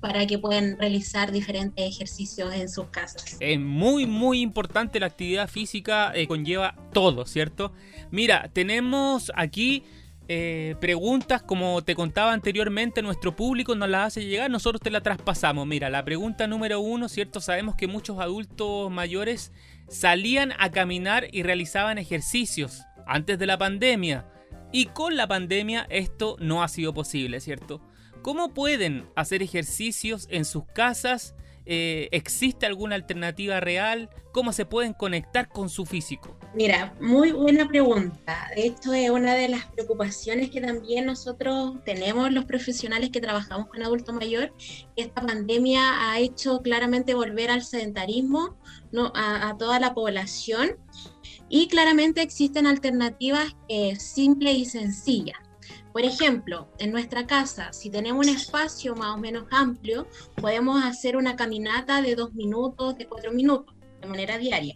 para 0.00 0.26
que 0.26 0.38
puedan 0.38 0.78
realizar 0.78 1.32
diferentes 1.32 1.82
ejercicios 1.82 2.52
en 2.54 2.68
sus 2.68 2.88
casas. 2.88 3.38
Es 3.40 3.58
muy, 3.58 4.04
muy 4.04 4.42
importante 4.42 5.00
la 5.00 5.06
actividad 5.06 5.48
física, 5.48 6.12
eh, 6.14 6.28
conlleva 6.28 6.76
todo, 6.92 7.24
¿cierto? 7.24 7.72
Mira, 8.10 8.50
tenemos 8.52 9.32
aquí 9.34 9.82
eh, 10.30 10.76
preguntas, 10.78 11.42
como 11.42 11.82
te 11.82 11.94
contaba 11.94 12.34
anteriormente, 12.34 13.00
nuestro 13.00 13.34
público 13.34 13.74
nos 13.74 13.88
las 13.88 14.08
hace 14.08 14.26
llegar, 14.26 14.50
nosotros 14.50 14.82
te 14.82 14.90
la 14.90 15.00
traspasamos. 15.00 15.66
Mira, 15.66 15.88
la 15.88 16.04
pregunta 16.04 16.46
número 16.46 16.80
uno, 16.80 17.08
¿cierto? 17.08 17.40
Sabemos 17.40 17.76
que 17.76 17.86
muchos 17.86 18.20
adultos 18.20 18.90
mayores 18.90 19.52
salían 19.88 20.52
a 20.58 20.70
caminar 20.70 21.28
y 21.32 21.42
realizaban 21.42 21.96
ejercicios 21.96 22.82
antes 23.06 23.38
de 23.38 23.46
la 23.46 23.56
pandemia. 23.56 24.26
Y 24.70 24.86
con 24.86 25.16
la 25.16 25.26
pandemia 25.26 25.86
esto 25.88 26.36
no 26.40 26.62
ha 26.62 26.68
sido 26.68 26.92
posible, 26.92 27.40
¿cierto? 27.40 27.80
¿Cómo 28.20 28.52
pueden 28.52 29.06
hacer 29.16 29.42
ejercicios 29.42 30.28
en 30.30 30.44
sus 30.44 30.66
casas? 30.66 31.34
Eh, 31.70 32.08
¿Existe 32.12 32.64
alguna 32.64 32.94
alternativa 32.94 33.60
real? 33.60 34.08
¿Cómo 34.32 34.54
se 34.54 34.64
pueden 34.64 34.94
conectar 34.94 35.50
con 35.50 35.68
su 35.68 35.84
físico? 35.84 36.38
Mira, 36.54 36.94
muy 36.98 37.30
buena 37.30 37.68
pregunta. 37.68 38.50
Esto 38.56 38.94
es 38.94 39.10
una 39.10 39.34
de 39.34 39.48
las 39.48 39.66
preocupaciones 39.66 40.48
que 40.48 40.62
también 40.62 41.04
nosotros 41.04 41.74
tenemos 41.84 42.32
los 42.32 42.46
profesionales 42.46 43.10
que 43.10 43.20
trabajamos 43.20 43.68
con 43.68 43.82
adulto 43.82 44.14
mayor. 44.14 44.54
Esta 44.96 45.20
pandemia 45.20 46.10
ha 46.10 46.18
hecho 46.18 46.62
claramente 46.62 47.12
volver 47.12 47.50
al 47.50 47.62
sedentarismo 47.62 48.56
¿no? 48.90 49.12
a, 49.14 49.54
toda 49.58 49.78
la 49.78 49.92
población 49.92 50.78
y 51.50 51.68
claramente 51.68 52.22
existen 52.22 52.66
alternativas 52.66 53.56
eh, 53.68 53.96
simples 53.96 54.56
y 54.56 54.64
sencillas. 54.64 55.36
Por 55.92 56.04
ejemplo, 56.04 56.68
en 56.78 56.92
nuestra 56.92 57.26
casa, 57.26 57.72
si 57.72 57.90
tenemos 57.90 58.26
un 58.26 58.34
espacio 58.34 58.94
más 58.94 59.14
o 59.14 59.18
menos 59.18 59.44
amplio, 59.50 60.06
podemos 60.36 60.84
hacer 60.84 61.16
una 61.16 61.36
caminata 61.36 62.02
de 62.02 62.14
dos 62.14 62.34
minutos, 62.34 62.96
de 62.98 63.06
cuatro 63.06 63.32
minutos, 63.32 63.74
de 64.00 64.06
manera 64.06 64.38
diaria, 64.38 64.74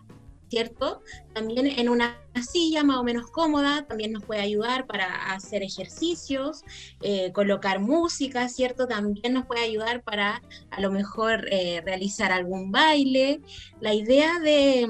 ¿cierto? 0.48 1.03
También 1.35 1.66
en 1.66 1.88
una 1.88 2.18
silla 2.42 2.83
más 2.83 2.96
o 2.96 3.05
menos 3.05 3.31
cómoda, 3.31 3.87
también 3.87 4.12
nos 4.12 4.25
puede 4.25 4.40
ayudar 4.40 4.87
para 4.87 5.33
hacer 5.33 5.62
ejercicios, 5.62 6.64
eh, 7.03 7.31
colocar 7.33 7.79
música, 7.79 8.48
¿cierto? 8.48 8.87
También 8.87 9.35
nos 9.35 9.46
puede 9.46 9.62
ayudar 9.62 10.03
para 10.03 10.42
a 10.70 10.81
lo 10.81 10.90
mejor 10.90 11.46
eh, 11.53 11.83
realizar 11.85 12.33
algún 12.33 12.72
baile. 12.72 13.42
La 13.81 13.94
idea 13.94 14.38
de 14.40 14.88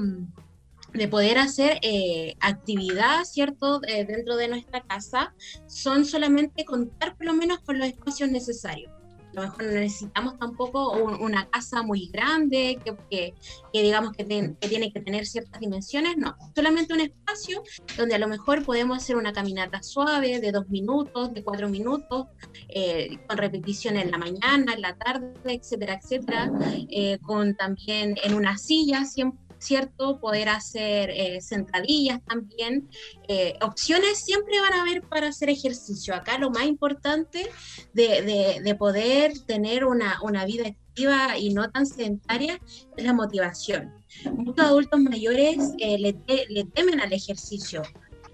de 0.92 1.08
poder 1.08 1.38
hacer 1.38 1.78
eh, 1.82 2.34
actividad, 2.40 3.24
¿cierto?, 3.24 3.80
eh, 3.86 4.04
dentro 4.04 4.36
de 4.36 4.48
nuestra 4.48 4.82
casa, 4.82 5.34
son 5.66 6.04
solamente 6.04 6.64
contar 6.64 7.16
por 7.16 7.26
lo 7.26 7.34
menos 7.34 7.60
con 7.60 7.78
los 7.78 7.88
espacios 7.88 8.30
necesarios. 8.30 8.92
A 9.32 9.36
lo 9.36 9.42
mejor 9.42 9.64
no 9.64 9.72
necesitamos 9.72 10.38
tampoco 10.38 10.92
una 10.92 11.48
casa 11.48 11.82
muy 11.82 12.10
grande, 12.12 12.78
que, 12.84 13.34
que, 13.72 13.82
digamos 13.82 14.12
que, 14.12 14.24
tiene 14.24 14.92
que 14.92 15.00
tener 15.00 15.24
ciertas 15.24 15.58
dimensiones, 15.58 16.18
no, 16.18 16.36
solamente 16.54 16.92
un 16.92 17.00
espacio 17.00 17.62
donde 17.96 18.14
a 18.14 18.18
lo 18.18 18.28
mejor 18.28 18.62
podemos 18.62 18.98
hacer 18.98 19.16
una 19.16 19.32
caminata 19.32 19.82
suave 19.82 20.38
de 20.38 20.52
dos 20.52 20.68
minutos, 20.68 21.32
de 21.32 21.42
cuatro 21.42 21.70
minutos, 21.70 22.26
eh, 22.68 23.18
con 23.26 23.38
repetición 23.38 23.96
en 23.96 24.10
la 24.10 24.18
mañana, 24.18 24.74
en 24.74 24.82
la 24.82 24.96
tarde, 24.96 25.32
etcétera, 25.44 25.98
etcétera, 26.02 26.52
eh, 26.90 27.18
con 27.22 27.56
también 27.56 28.16
en 28.22 28.34
una 28.34 28.58
silla, 28.58 29.06
siempre 29.06 29.40
¿cierto? 29.62 30.18
Poder 30.18 30.48
hacer 30.48 31.10
eh, 31.10 31.40
sentadillas 31.40 32.20
también. 32.24 32.88
Eh, 33.28 33.54
opciones 33.62 34.18
siempre 34.18 34.60
van 34.60 34.72
a 34.72 34.82
haber 34.82 35.02
para 35.02 35.28
hacer 35.28 35.50
ejercicio. 35.50 36.14
Acá 36.14 36.38
lo 36.38 36.50
más 36.50 36.64
importante 36.64 37.48
de, 37.94 38.76
poder 38.78 39.38
tener 39.46 39.84
una, 39.84 40.18
vida 40.46 40.66
activa 40.66 41.38
y 41.38 41.54
no 41.54 41.70
tan 41.70 41.86
sedentaria 41.86 42.58
es 42.96 43.04
la 43.04 43.12
motivación. 43.12 43.92
Muchos 44.36 44.66
adultos 44.66 45.00
mayores 45.00 45.72
eh, 45.78 45.98
le, 45.98 46.64
temen 46.74 47.00
al 47.00 47.12
ejercicio. 47.12 47.82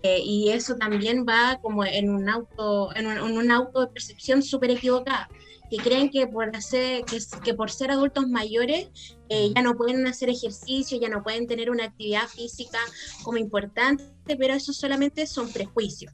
y 0.03 0.51
eso 0.51 0.77
también 0.77 1.27
va 1.29 1.59
como 1.61 1.85
en 1.85 2.09
un 2.09 2.29
auto, 2.29 2.95
en 2.97 3.07
un 3.07 3.51
auto 3.51 3.81
de 3.81 3.88
percepción 3.88 4.43
súper 4.43 4.71
equivocada 4.71 5.29
que 5.71 5.77
creen 5.77 6.09
que 6.09 6.27
por, 6.27 6.55
hacer, 6.57 7.05
que, 7.05 7.19
que 7.45 7.53
por 7.53 7.71
ser 7.71 7.91
adultos 7.91 8.27
mayores 8.27 9.17
eh, 9.29 9.53
ya 9.55 9.62
no 9.62 9.77
pueden 9.77 10.07
hacer 10.07 10.29
ejercicio, 10.29 10.99
ya 11.01 11.09
no 11.09 11.23
pueden 11.23 11.47
tener 11.47 11.71
una 11.71 11.85
actividad 11.85 12.27
física 12.29 12.79
como 13.23 13.38
importante, 13.38 14.05
pero 14.37 14.55
eso 14.55 14.73
solamente 14.73 15.27
son 15.27 15.51
prejuicios. 15.53 16.12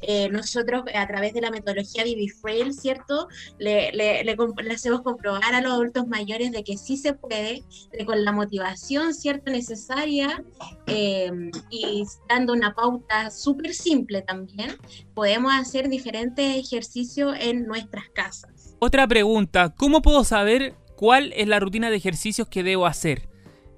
Eh, 0.00 0.28
nosotros 0.30 0.84
a 0.94 1.06
través 1.06 1.34
de 1.34 1.40
la 1.40 1.50
metodología 1.50 2.04
Vivi 2.04 2.28
Frail, 2.28 2.72
¿cierto? 2.72 3.28
Le, 3.58 3.92
le, 3.92 4.24
le, 4.24 4.36
hacemos 4.72 5.02
comprobar 5.02 5.54
a 5.54 5.60
los 5.60 5.72
adultos 5.72 6.06
mayores 6.06 6.52
de 6.52 6.64
que 6.64 6.76
sí 6.76 6.96
se 6.96 7.12
puede, 7.12 7.62
con 8.06 8.24
la 8.24 8.32
motivación, 8.32 9.14
¿cierto? 9.14 9.50
Necesaria 9.50 10.42
eh, 10.86 11.30
y 11.70 12.04
dando 12.28 12.52
una 12.52 12.74
pauta 12.74 13.30
súper 13.30 13.74
simple 13.74 14.22
también, 14.22 14.76
podemos 15.14 15.52
hacer 15.52 15.88
diferentes 15.88 16.56
ejercicios 16.56 17.36
en 17.38 17.66
nuestras 17.66 18.04
casas. 18.14 18.76
Otra 18.78 19.06
pregunta, 19.06 19.74
¿cómo 19.76 20.02
puedo 20.02 20.24
saber 20.24 20.74
cuál 20.98 21.32
es 21.36 21.46
la 21.46 21.60
rutina 21.60 21.90
de 21.90 21.96
ejercicios 21.96 22.48
que 22.48 22.64
debo 22.64 22.84
hacer? 22.84 23.28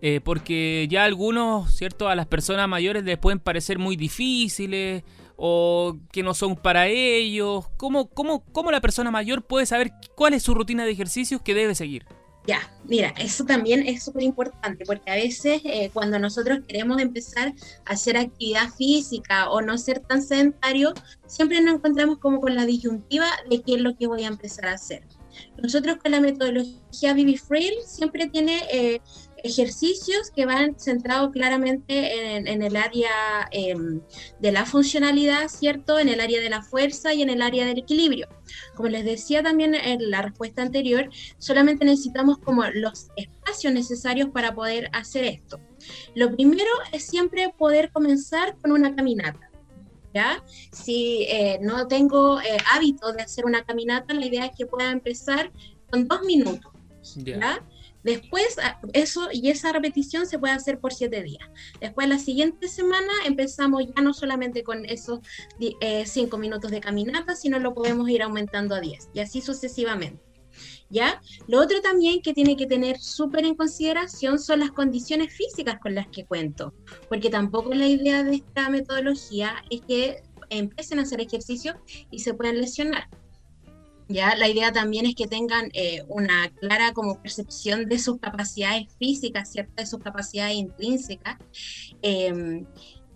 Eh, 0.00 0.22
porque 0.24 0.88
ya 0.90 1.04
algunos, 1.04 1.76
¿cierto? 1.76 2.08
A 2.08 2.14
las 2.14 2.26
personas 2.26 2.66
mayores 2.66 3.04
les 3.04 3.18
pueden 3.18 3.40
parecer 3.40 3.78
muy 3.78 3.94
difíciles 3.94 5.04
o 5.36 5.98
que 6.12 6.22
no 6.22 6.32
son 6.32 6.56
para 6.56 6.86
ellos. 6.86 7.68
¿Cómo, 7.76 8.08
cómo, 8.08 8.42
cómo 8.52 8.70
la 8.70 8.80
persona 8.80 9.10
mayor 9.10 9.42
puede 9.42 9.66
saber 9.66 9.92
cuál 10.16 10.32
es 10.32 10.42
su 10.42 10.54
rutina 10.54 10.86
de 10.86 10.92
ejercicios 10.92 11.42
que 11.42 11.52
debe 11.52 11.74
seguir? 11.74 12.06
Ya, 12.46 12.72
mira, 12.84 13.12
eso 13.18 13.44
también 13.44 13.86
es 13.86 14.02
súper 14.02 14.22
importante 14.22 14.86
porque 14.86 15.10
a 15.10 15.16
veces 15.16 15.60
eh, 15.66 15.90
cuando 15.92 16.18
nosotros 16.18 16.60
queremos 16.66 17.02
empezar 17.02 17.52
a 17.84 17.92
hacer 17.92 18.16
actividad 18.16 18.70
física 18.70 19.50
o 19.50 19.60
no 19.60 19.76
ser 19.76 20.00
tan 20.00 20.22
sedentario, 20.22 20.94
siempre 21.26 21.60
nos 21.60 21.74
encontramos 21.74 22.16
como 22.16 22.40
con 22.40 22.54
la 22.54 22.64
disyuntiva 22.64 23.26
de 23.50 23.60
qué 23.60 23.74
es 23.74 23.82
lo 23.82 23.94
que 23.94 24.06
voy 24.06 24.24
a 24.24 24.28
empezar 24.28 24.68
a 24.68 24.72
hacer. 24.72 25.02
Nosotros 25.62 25.98
con 25.98 26.12
la 26.12 26.20
metodología 26.20 27.14
Vivi 27.14 27.36
Frail 27.36 27.74
siempre 27.86 28.28
tiene 28.28 28.62
eh, 28.72 29.00
ejercicios 29.44 30.30
que 30.34 30.46
van 30.46 30.78
centrados 30.78 31.30
claramente 31.32 32.36
en, 32.36 32.62
el 32.62 32.76
área 32.76 33.10
em, 33.50 34.00
de 34.38 34.52
la 34.52 34.64
funcionalidad, 34.64 35.48
¿cierto? 35.48 35.98
En 35.98 36.08
el 36.08 36.20
área 36.20 36.40
de 36.40 36.50
la 36.50 36.62
fuerza 36.62 37.14
y 37.14 37.22
en 37.22 37.30
el 37.30 37.42
área 37.42 37.66
del 37.66 37.78
equilibrio. 37.78 38.28
Como 38.74 38.88
les 38.88 39.04
decía 39.04 39.42
también 39.42 39.74
en 39.74 40.10
la 40.10 40.22
respuesta 40.22 40.62
anterior, 40.62 41.08
solamente 41.38 41.84
necesitamos 41.84 42.38
como 42.38 42.64
los 42.64 43.08
espacios 43.16 43.72
necesarios 43.72 44.30
para 44.30 44.54
poder 44.54 44.88
hacer 44.92 45.24
esto. 45.24 45.60
Lo 46.14 46.34
primero 46.34 46.70
es 46.92 47.04
siempre 47.04 47.52
poder 47.56 47.90
comenzar 47.90 48.56
con 48.58 48.72
una 48.72 48.94
caminata. 48.94 49.49
¿Ya? 50.12 50.42
Si 50.72 51.24
eh, 51.28 51.58
no 51.62 51.86
tengo 51.86 52.40
eh, 52.40 52.56
hábito 52.72 53.12
de 53.12 53.22
hacer 53.22 53.44
una 53.44 53.62
caminata, 53.64 54.12
la 54.12 54.26
idea 54.26 54.46
es 54.46 54.52
que 54.56 54.66
pueda 54.66 54.90
empezar 54.90 55.52
con 55.90 56.08
dos 56.08 56.22
minutos. 56.22 56.72
¿ya? 57.16 57.64
Después, 58.02 58.56
ah, 58.62 58.80
eso 58.94 59.28
y 59.30 59.50
esa 59.50 59.72
repetición 59.72 60.26
se 60.26 60.38
puede 60.38 60.54
hacer 60.54 60.80
por 60.80 60.92
siete 60.92 61.22
días. 61.22 61.48
Después, 61.80 62.08
la 62.08 62.18
siguiente 62.18 62.68
semana 62.68 63.12
empezamos 63.26 63.84
ya 63.94 64.02
no 64.02 64.14
solamente 64.14 64.62
con 64.62 64.86
esos 64.86 65.20
eh, 65.80 66.04
cinco 66.06 66.38
minutos 66.38 66.70
de 66.70 66.80
caminata, 66.80 67.36
sino 67.36 67.58
lo 67.58 67.74
podemos 67.74 68.08
ir 68.08 68.22
aumentando 68.22 68.74
a 68.74 68.80
diez 68.80 69.10
y 69.12 69.20
así 69.20 69.42
sucesivamente. 69.42 70.29
¿Ya? 70.90 71.22
Lo 71.46 71.60
otro 71.60 71.80
también 71.80 72.20
que 72.20 72.34
tiene 72.34 72.56
que 72.56 72.66
tener 72.66 72.98
súper 72.98 73.44
en 73.44 73.54
consideración 73.54 74.40
son 74.40 74.58
las 74.58 74.72
condiciones 74.72 75.32
físicas 75.32 75.78
con 75.78 75.94
las 75.94 76.08
que 76.08 76.24
cuento, 76.24 76.74
porque 77.08 77.30
tampoco 77.30 77.72
la 77.72 77.86
idea 77.86 78.24
de 78.24 78.36
esta 78.36 78.68
metodología 78.70 79.54
es 79.70 79.82
que 79.82 80.22
empiecen 80.48 80.98
a 80.98 81.02
hacer 81.02 81.20
ejercicio 81.20 81.76
y 82.10 82.18
se 82.18 82.34
puedan 82.34 82.60
lesionar. 82.60 83.08
¿ya? 84.10 84.34
La 84.36 84.48
idea 84.48 84.72
también 84.72 85.06
es 85.06 85.14
que 85.14 85.26
tengan 85.26 85.70
eh, 85.72 86.02
una 86.08 86.50
clara 86.60 86.92
como 86.92 87.22
percepción 87.22 87.88
de 87.88 87.98
sus 87.98 88.18
capacidades 88.18 88.88
físicas, 88.98 89.52
¿cierto? 89.52 89.72
De 89.76 89.86
sus 89.86 90.00
capacidades 90.00 90.56
intrínsecas. 90.56 91.38
Em, 92.02 92.66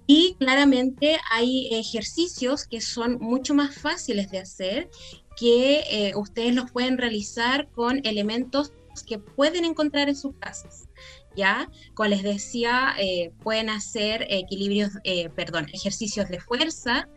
y 0.06 0.34
claramente 0.38 1.18
hay 1.30 1.68
ejercicios 1.72 2.66
que 2.66 2.80
son 2.80 3.18
mucho 3.20 3.54
más 3.54 3.74
fáciles 3.74 4.30
de 4.30 4.38
hacer, 4.38 4.90
que 5.36 5.84
eh, 5.90 6.12
ustedes 6.16 6.54
los 6.54 6.70
pueden 6.70 6.98
realizar 6.98 7.68
con 7.70 8.00
elementos 8.04 8.72
que 9.06 9.18
pueden 9.18 9.64
encontrar 9.64 10.08
en 10.08 10.16
sus 10.16 10.34
casas. 10.36 10.88
¿Ya? 11.36 11.68
Como 11.94 12.10
les 12.10 12.22
decía, 12.22 12.94
eh, 12.96 13.32
pueden 13.42 13.68
hacer 13.68 14.24
equilibrios, 14.30 14.92
perdón, 15.34 15.66
ejercicios 15.72 16.28
de 16.28 16.38
fuerza, 16.38 17.08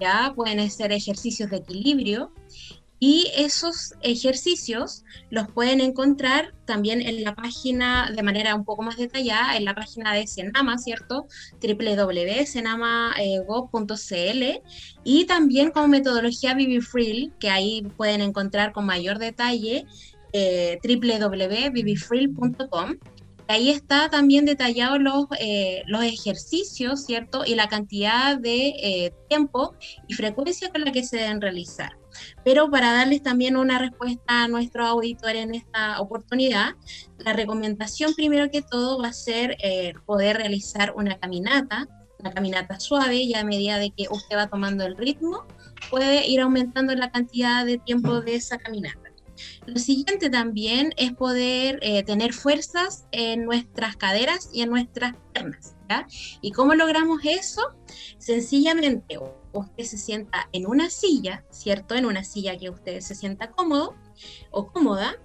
¿ya? 0.00 0.32
Pueden 0.34 0.60
hacer 0.60 0.92
ejercicios 0.92 1.50
de 1.50 1.58
equilibrio 1.58 2.32
y 2.98 3.30
esos 3.36 3.92
ejercicios 4.00 5.04
los 5.30 5.48
pueden 5.50 5.80
encontrar 5.80 6.54
también 6.64 7.02
en 7.02 7.22
la 7.24 7.34
página 7.34 8.10
de 8.14 8.22
manera 8.22 8.54
un 8.54 8.64
poco 8.64 8.82
más 8.82 8.96
detallada, 8.96 9.56
en 9.56 9.66
la 9.66 9.74
página 9.74 10.14
de 10.14 10.26
Senama, 10.26 10.78
¿cierto? 10.78 11.26
www.senama.gov.cl 11.60 14.44
y 15.04 15.26
también 15.26 15.70
como 15.70 15.88
metodología 15.88 16.56
Free, 16.80 17.32
que 17.38 17.50
ahí 17.50 17.82
pueden 17.96 18.22
encontrar 18.22 18.72
con 18.72 18.86
mayor 18.86 19.18
detalle 19.18 19.84
eh. 20.32 20.78
Ahí 23.48 23.70
está 23.70 24.10
también 24.10 24.44
detallado 24.44 24.98
los, 24.98 25.26
eh, 25.38 25.84
los 25.86 26.02
ejercicios, 26.02 27.04
¿cierto? 27.04 27.44
Y 27.46 27.54
la 27.54 27.68
cantidad 27.68 28.36
de 28.36 28.68
eh, 28.68 29.14
tiempo 29.28 29.76
y 30.08 30.14
frecuencia 30.14 30.72
con 30.72 30.82
la 30.82 30.90
que 30.90 31.04
se 31.04 31.18
deben 31.18 31.40
realizar. 31.40 31.96
Pero 32.44 32.70
para 32.70 32.92
darles 32.92 33.22
también 33.22 33.56
una 33.56 33.78
respuesta 33.78 34.44
a 34.44 34.48
nuestro 34.48 34.86
auditor 34.86 35.36
en 35.36 35.54
esta 35.54 36.00
oportunidad, 36.00 36.74
la 37.18 37.32
recomendación 37.32 38.14
primero 38.14 38.50
que 38.50 38.62
todo 38.62 39.00
va 39.00 39.08
a 39.08 39.12
ser 39.12 39.56
eh, 39.62 39.94
poder 40.04 40.36
realizar 40.36 40.92
una 40.96 41.18
caminata, 41.18 41.88
una 42.18 42.32
caminata 42.32 42.80
suave 42.80 43.16
y 43.16 43.34
a 43.34 43.44
medida 43.44 43.78
de 43.78 43.90
que 43.90 44.06
usted 44.10 44.36
va 44.36 44.46
tomando 44.46 44.84
el 44.84 44.96
ritmo, 44.96 45.46
puede 45.90 46.26
ir 46.26 46.40
aumentando 46.40 46.94
la 46.94 47.10
cantidad 47.10 47.64
de 47.64 47.78
tiempo 47.78 48.20
de 48.20 48.36
esa 48.36 48.58
caminata. 48.58 49.00
Lo 49.66 49.78
siguiente 49.78 50.30
también 50.30 50.92
es 50.96 51.12
poder 51.12 51.78
eh, 51.82 52.02
tener 52.04 52.32
fuerzas 52.32 53.06
en 53.12 53.44
nuestras 53.44 53.96
caderas 53.96 54.48
y 54.52 54.62
en 54.62 54.70
nuestras 54.70 55.14
piernas. 55.32 55.76
¿Y 56.40 56.52
cómo 56.52 56.74
logramos 56.74 57.20
eso? 57.24 57.62
Sencillamente, 58.18 59.18
usted 59.58 59.84
se 59.84 59.98
sienta 59.98 60.48
en 60.52 60.66
una 60.66 60.90
silla, 60.90 61.44
¿cierto? 61.50 61.94
En 61.94 62.06
una 62.06 62.24
silla 62.24 62.56
que 62.58 62.70
usted 62.70 63.00
se 63.00 63.14
sienta 63.14 63.50
cómodo 63.50 63.94
o 64.50 64.72
cómoda, 64.72 65.16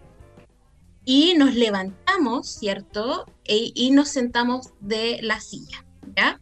y 1.04 1.34
nos 1.36 1.56
levantamos, 1.56 2.48
¿cierto? 2.48 3.26
E, 3.46 3.72
y 3.74 3.91
nos 3.91 4.10
sentamos 4.10 4.74
de 4.80 5.20
la 5.22 5.39
silla, 5.39 5.86
¿ya? 6.15 6.39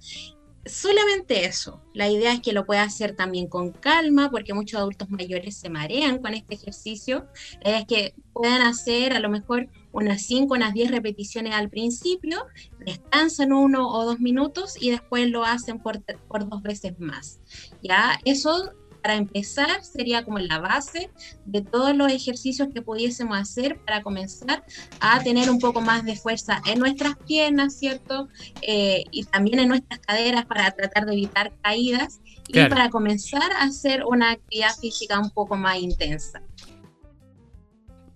Solamente 0.65 1.45
eso. 1.45 1.81
La 1.93 2.09
idea 2.09 2.33
es 2.33 2.41
que 2.41 2.53
lo 2.53 2.65
pueda 2.65 2.83
hacer 2.83 3.15
también 3.15 3.47
con 3.47 3.71
calma, 3.71 4.29
porque 4.29 4.53
muchos 4.53 4.79
adultos 4.79 5.09
mayores 5.09 5.57
se 5.57 5.69
marean 5.69 6.19
con 6.19 6.33
este 6.33 6.55
ejercicio. 6.55 7.27
Es 7.61 7.85
que 7.85 8.13
puedan 8.33 8.61
hacer 8.61 9.13
a 9.13 9.19
lo 9.19 9.29
mejor 9.29 9.67
unas 9.91 10.21
5, 10.21 10.53
unas 10.53 10.73
10 10.73 10.91
repeticiones 10.91 11.53
al 11.53 11.69
principio, 11.69 12.45
descansan 12.79 13.53
uno 13.53 13.89
o 13.89 14.05
dos 14.05 14.19
minutos 14.19 14.75
y 14.79 14.91
después 14.91 15.29
lo 15.29 15.43
hacen 15.43 15.79
por, 15.79 16.01
por 16.27 16.47
dos 16.47 16.61
veces 16.61 16.99
más. 16.99 17.39
Ya, 17.81 18.19
eso 18.25 18.71
para 19.01 19.15
empezar 19.15 19.83
sería 19.83 20.23
como 20.23 20.39
la 20.39 20.59
base 20.59 21.09
de 21.45 21.61
todos 21.61 21.95
los 21.95 22.11
ejercicios 22.11 22.69
que 22.73 22.81
pudiésemos 22.81 23.37
hacer 23.37 23.79
para 23.85 24.01
comenzar 24.01 24.63
a 24.99 25.21
tener 25.23 25.49
un 25.49 25.59
poco 25.59 25.81
más 25.81 26.05
de 26.05 26.15
fuerza 26.15 26.61
en 26.65 26.79
nuestras 26.79 27.15
piernas, 27.27 27.77
¿cierto? 27.77 28.27
Eh, 28.61 29.03
y 29.11 29.23
también 29.25 29.59
en 29.59 29.69
nuestras 29.69 29.99
caderas 29.99 30.45
para 30.45 30.71
tratar 30.71 31.05
de 31.05 31.13
evitar 31.13 31.53
caídas 31.61 32.19
y 32.47 32.65
para 32.67 32.89
comenzar 32.89 33.51
a 33.53 33.63
hacer 33.63 34.03
una 34.05 34.31
actividad 34.31 34.75
física 34.79 35.19
un 35.19 35.29
poco 35.29 35.55
más 35.55 35.77
intensa. 35.79 36.41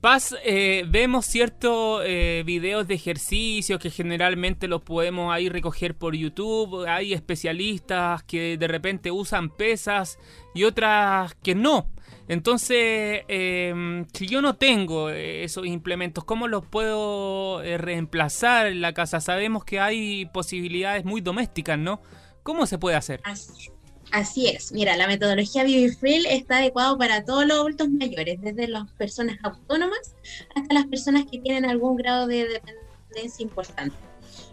Paz, 0.04 0.36
eh, 0.44 0.84
vemos 0.86 1.26
ciertos 1.26 2.02
eh, 2.06 2.44
videos 2.46 2.90
de 2.90 2.96
ejercicios 2.96 3.80
que 3.80 3.90
generalmente 3.90 4.68
los 4.68 4.82
podemos 4.82 5.34
ahí 5.34 5.48
recoger 5.48 5.96
por 5.96 6.14
YouTube. 6.14 6.86
Hay 6.90 7.14
especialistas 7.14 8.22
que 8.24 8.58
de 8.58 8.68
repente 8.68 9.12
usan 9.12 9.50
pesas 9.50 10.20
y 10.54 10.66
otras 10.66 11.34
que 11.36 11.56
no. 11.56 11.88
Entonces, 12.28 13.22
em, 13.30 14.06
si 14.14 14.28
yo 14.28 14.42
no 14.42 14.58
tengo 14.58 15.10
esos 15.10 15.66
implementos, 15.66 16.26
¿cómo 16.26 16.50
los 16.50 16.66
puedo 16.66 17.64
eh, 17.64 17.78
reemplazar 17.78 18.68
en 18.68 18.82
la 18.82 18.94
casa? 18.94 19.22
Sabemos 19.22 19.64
que 19.64 19.80
hay 19.80 20.26
posibilidades 20.34 21.06
muy 21.06 21.22
domésticas, 21.22 21.80
¿no? 21.80 22.02
¿Cómo 22.44 22.66
se 22.66 22.78
puede 22.78 22.98
hacer? 22.98 23.22
Así 23.24 23.72
es, 24.22 24.72
mira, 24.72 24.96
la 24.96 25.08
metodología 25.08 25.64
Free 26.00 26.26
está 26.30 26.58
adecuado 26.58 26.98
para 26.98 27.26
todos 27.26 27.46
los 27.46 27.58
adultos 27.58 27.90
mayores, 27.90 28.40
desde 28.42 28.68
las 28.68 28.90
personas 28.92 29.38
autónomas 29.42 30.16
hasta 30.56 30.74
las 30.74 30.86
personas 30.86 31.26
que 31.30 31.40
tienen 31.40 31.66
algún 31.66 31.96
grado 31.96 32.28
de 32.28 32.48
dependencia 32.48 33.44
importante. 33.44 33.96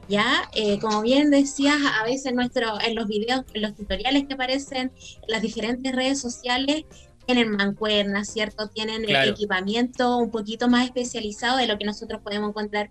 Ya, 0.08 0.50
eh, 0.54 0.78
como 0.80 1.02
bien 1.02 1.30
decías, 1.30 1.76
a 2.00 2.04
veces 2.04 2.32
nuestro, 2.32 2.80
en 2.80 2.94
los 2.94 3.06
videos, 3.06 3.44
en 3.52 3.62
los 3.62 3.76
tutoriales 3.76 4.26
que 4.26 4.34
aparecen 4.34 4.92
en 4.98 5.28
las 5.28 5.42
diferentes 5.42 5.94
redes 5.94 6.20
sociales, 6.20 6.84
tienen 7.26 7.50
mancuernas, 7.50 8.28
¿cierto? 8.28 8.68
Tienen 8.68 9.04
equipamiento 9.08 10.16
un 10.16 10.30
poquito 10.30 10.68
más 10.68 10.86
especializado 10.86 11.58
de 11.58 11.66
lo 11.66 11.78
que 11.78 11.84
nosotros 11.84 12.20
podemos 12.22 12.48
encontrar 12.48 12.90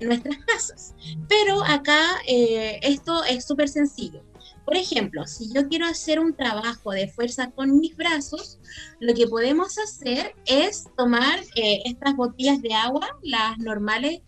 en 0.00 0.08
nuestras 0.08 0.36
casas. 0.46 0.94
Pero 1.28 1.64
acá 1.64 2.02
eh, 2.26 2.80
esto 2.82 3.24
es 3.24 3.46
súper 3.46 3.68
sencillo 3.68 4.22
por 4.64 4.76
ejemplo, 4.76 5.26
si 5.26 5.52
yo 5.52 5.68
quiero 5.68 5.86
hacer 5.86 6.20
un 6.20 6.34
trabajo 6.34 6.92
de 6.92 7.08
fuerza 7.08 7.50
con 7.50 7.78
mis 7.80 7.96
brazos, 7.96 8.58
lo 9.00 9.12
que 9.14 9.26
podemos 9.26 9.76
hacer 9.78 10.34
es 10.46 10.86
tomar 10.96 11.40
eh, 11.56 11.82
estas 11.84 12.14
botellas 12.14 12.62
de 12.62 12.74
agua, 12.74 13.18
las 13.22 13.58
normales. 13.58 14.20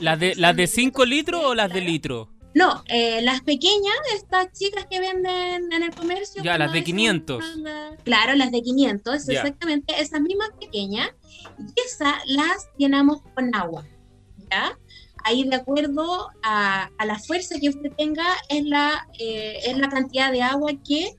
¿Las 0.00 0.18
de, 0.18 0.34
las 0.34 0.56
de 0.56 0.66
5 0.66 1.04
litros 1.04 1.44
o 1.44 1.54
las 1.54 1.72
de 1.72 1.80
litro? 1.80 2.28
No, 2.54 2.82
eh, 2.86 3.22
las 3.22 3.40
pequeñas, 3.42 3.94
estas 4.14 4.52
chicas 4.52 4.86
que 4.90 5.00
venden 5.00 5.72
en 5.72 5.82
el 5.82 5.94
comercio. 5.94 6.42
Ya, 6.42 6.58
las 6.58 6.72
de 6.72 6.84
500. 6.84 7.44
Claro, 8.04 8.34
las 8.34 8.50
de 8.50 8.62
500, 8.62 9.28
exactamente, 9.28 9.94
esas 10.00 10.20
mismas 10.20 10.50
pequeñas. 10.60 11.10
Y 11.58 11.80
esas 11.86 12.14
las 12.26 12.68
llenamos 12.76 13.22
con 13.34 13.54
agua. 13.54 13.86
¿Ya? 14.50 14.78
Ahí 15.24 15.44
de 15.44 15.56
acuerdo 15.56 16.28
a, 16.42 16.90
la 17.04 17.18
fuerza 17.18 17.58
que 17.60 17.68
usted 17.68 17.92
tenga 17.96 18.26
es 18.48 18.64
la, 18.64 19.06
eh, 19.18 19.74
la 19.76 19.88
cantidad 19.88 20.32
de 20.32 20.42
agua 20.42 20.72
que 20.86 21.10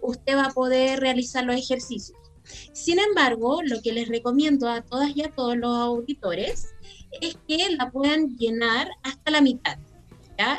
usted 0.00 0.36
va 0.36 0.46
a 0.46 0.50
poder 0.50 1.00
realizar 1.00 1.44
los 1.44 1.56
ejercicios. 1.56 2.18
Sin 2.72 2.98
embargo, 2.98 3.62
lo 3.62 3.80
que 3.82 3.92
les 3.92 4.08
recomiendo 4.08 4.68
a 4.68 4.82
todas 4.82 5.16
y 5.16 5.22
a 5.22 5.30
todos 5.30 5.56
los 5.56 5.76
auditores 5.76 6.74
es 7.20 7.36
que 7.46 7.70
la 7.76 7.90
puedan 7.90 8.36
llenar 8.36 8.90
hasta 9.02 9.30
la 9.30 9.40
mitad. 9.40 9.78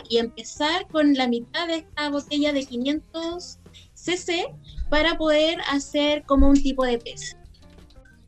Y 0.10 0.18
empezar 0.18 0.88
con 0.88 1.14
la 1.14 1.28
mitad 1.28 1.68
de 1.68 1.78
esta 1.78 2.10
botella 2.10 2.54
de 2.54 2.66
500 2.66 3.60
cc 3.94 4.46
para 4.90 5.18
poder 5.18 5.60
hacer 5.70 6.24
como 6.24 6.48
un 6.48 6.62
tipo 6.62 6.86
de 6.86 7.00
peso. 7.00 7.36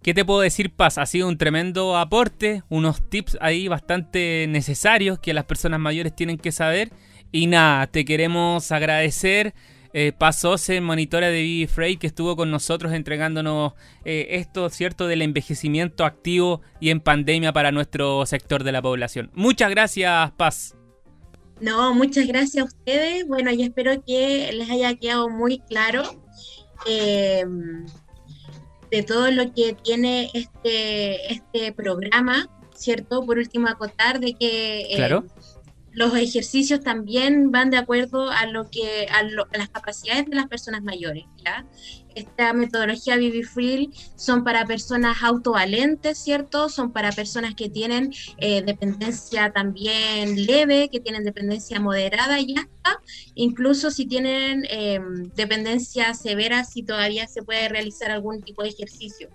¿Qué 0.05 0.13
te 0.13 0.23
puedo 0.23 0.41
decir, 0.41 0.71
Paz? 0.71 0.99
Ha 0.99 1.07
sido 1.07 1.27
un 1.27 1.39
tremendo 1.39 1.97
aporte, 1.97 2.61
unos 2.69 3.09
tips 3.09 3.39
ahí 3.41 3.67
bastante 3.67 4.45
necesarios 4.47 5.17
que 5.17 5.33
las 5.33 5.45
personas 5.45 5.79
mayores 5.79 6.15
tienen 6.15 6.37
que 6.37 6.51
saber. 6.51 6.91
Y 7.31 7.47
nada, 7.47 7.87
te 7.87 8.05
queremos 8.05 8.71
agradecer. 8.71 9.55
Eh, 9.93 10.11
Paz 10.15 10.45
Ose, 10.45 10.79
monitora 10.79 11.29
de 11.29 11.41
Vivi 11.41 11.65
Frey, 11.65 11.97
que 11.97 12.05
estuvo 12.05 12.35
con 12.35 12.51
nosotros 12.51 12.93
entregándonos 12.93 13.73
eh, 14.03 14.27
esto, 14.33 14.69
¿cierto?, 14.69 15.07
del 15.07 15.23
envejecimiento 15.23 16.05
activo 16.05 16.61
y 16.79 16.91
en 16.91 16.99
pandemia 16.99 17.51
para 17.51 17.71
nuestro 17.71 18.27
sector 18.27 18.63
de 18.63 18.73
la 18.73 18.83
población. 18.83 19.31
Muchas 19.33 19.71
gracias, 19.71 20.29
Paz. 20.33 20.75
No, 21.61 21.95
muchas 21.95 22.27
gracias 22.27 22.63
a 22.63 22.67
ustedes. 22.67 23.27
Bueno, 23.27 23.51
yo 23.51 23.63
espero 23.63 24.03
que 24.05 24.51
les 24.53 24.69
haya 24.69 24.93
quedado 24.93 25.29
muy 25.29 25.57
claro. 25.67 26.03
Eh, 26.85 27.43
de 28.95 29.03
todo 29.03 29.29
lo 29.29 29.53
que 29.53 29.73
tiene 29.73 30.31
este, 30.33 31.33
este 31.33 31.73
programa, 31.73 32.49
¿cierto? 32.73 33.25
Por 33.25 33.37
último, 33.37 33.67
acotar 33.67 34.21
de 34.21 34.33
que 34.35 34.81
eh, 34.89 35.21
los 35.91 36.15
ejercicios 36.15 36.79
también 36.79 37.51
van 37.51 37.71
de 37.71 37.77
acuerdo 37.77 38.29
a 38.29 38.45
lo 38.45 38.69
que 38.69 39.07
a, 39.11 39.19
a, 39.19 39.57
las 39.57 39.69
capacidades 39.69 40.25
de 40.27 40.35
las 40.35 40.47
personas 40.47 40.81
mayores, 40.81 41.25
¿ya? 41.43 41.65
Esta 42.15 42.53
metodología 42.53 43.17
Free 43.53 43.91
son 44.15 44.43
para 44.43 44.65
personas 44.65 45.21
autovalentes, 45.21 46.17
¿cierto? 46.17 46.69
Son 46.69 46.91
para 46.91 47.11
personas 47.11 47.55
que 47.55 47.69
tienen 47.69 48.13
eh, 48.37 48.61
dependencia 48.61 49.51
también 49.51 50.45
leve, 50.45 50.89
que 50.89 50.99
tienen 50.99 51.23
dependencia 51.23 51.79
moderada 51.79 52.39
y 52.39 52.55
hasta 52.57 53.01
incluso 53.35 53.91
si 53.91 54.05
tienen 54.05 54.65
eh, 54.69 54.99
dependencia 55.35 56.13
severa, 56.13 56.63
si 56.63 56.83
todavía 56.83 57.27
se 57.27 57.43
puede 57.43 57.67
realizar 57.69 58.11
algún 58.11 58.41
tipo 58.41 58.63
de 58.63 58.69
ejercicio, 58.69 59.29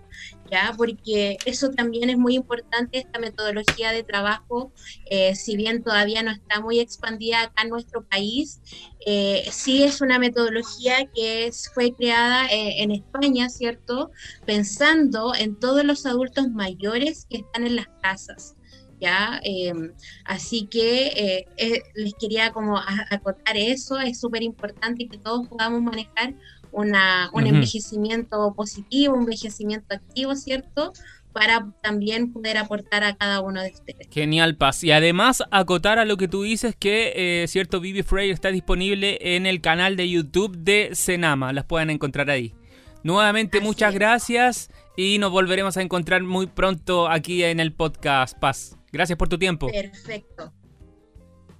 ¿ya? 0.49 0.73
Porque 0.75 1.37
eso 1.45 1.69
también 1.69 2.09
es 2.09 2.17
muy 2.17 2.35
importante, 2.35 2.99
esta 2.99 3.19
metodología 3.19 3.91
de 3.91 4.03
trabajo, 4.03 4.71
eh, 5.09 5.35
si 5.35 5.55
bien 5.55 5.83
todavía 5.83 6.23
no 6.23 6.31
está 6.31 6.61
muy 6.61 6.79
expandida 6.79 7.41
acá 7.41 7.63
en 7.63 7.69
nuestro 7.69 8.03
país, 8.03 8.59
eh, 9.05 9.47
sí 9.51 9.83
es 9.83 10.01
una 10.01 10.19
metodología 10.19 11.07
que 11.13 11.51
fue 11.73 11.93
creada 11.93 12.47
eh, 12.71 12.83
en 12.83 12.91
España, 12.91 13.49
¿cierto? 13.49 14.11
Pensando 14.45 15.33
en 15.35 15.55
todos 15.55 15.83
los 15.83 16.05
adultos 16.05 16.49
mayores 16.49 17.25
que 17.29 17.37
están 17.37 17.65
en 17.65 17.75
las 17.75 17.87
casas. 18.01 18.55
¿Ya? 18.99 19.39
Em, 19.43 19.93
así 20.25 20.67
que 20.67 21.47
eh, 21.57 21.83
les 21.95 22.13
quería 22.13 22.51
como 22.51 22.77
acotar 23.09 23.57
eso, 23.57 23.99
es 23.99 24.19
súper 24.19 24.43
importante 24.43 25.07
que 25.07 25.17
todos 25.17 25.47
podamos 25.47 25.81
manejar 25.81 26.35
una, 26.71 27.31
un 27.33 27.47
envejecimiento 27.47 28.53
positivo, 28.55 29.15
un 29.15 29.21
envejecimiento 29.21 29.95
activo, 29.95 30.35
¿cierto? 30.35 30.93
para 31.33 31.71
también 31.81 32.31
poder 32.31 32.57
aportar 32.57 33.03
a 33.03 33.15
cada 33.15 33.41
uno 33.41 33.61
de 33.61 33.71
ustedes. 33.71 34.07
Genial, 34.11 34.55
Paz. 34.57 34.83
Y 34.83 34.91
además, 34.91 35.43
acotar 35.51 35.99
a 35.99 36.05
lo 36.05 36.17
que 36.17 36.27
tú 36.27 36.43
dices 36.43 36.75
que, 36.77 37.13
eh, 37.15 37.47
cierto, 37.47 37.79
Vivi 37.79 38.03
Frey 38.03 38.29
está 38.29 38.49
disponible 38.49 39.17
en 39.21 39.45
el 39.45 39.61
canal 39.61 39.95
de 39.95 40.09
YouTube 40.09 40.57
de 40.57 40.89
Senama. 40.93 41.53
Las 41.53 41.65
pueden 41.65 41.89
encontrar 41.89 42.29
ahí. 42.29 42.53
Nuevamente, 43.03 43.61
muchas 43.61 43.93
gracias 43.93 44.69
Y 44.95 45.17
nos 45.17 45.31
volveremos 45.31 45.77
a 45.77 45.81
encontrar 45.81 46.21
muy 46.23 46.47
pronto 46.47 47.09
aquí 47.09 47.43
en 47.43 47.59
el 47.59 47.73
podcast 47.73 48.37
Paz. 48.37 48.77
Gracias 48.91 49.17
por 49.17 49.29
tu 49.29 49.37
tiempo. 49.37 49.67
Perfecto. 49.67 50.53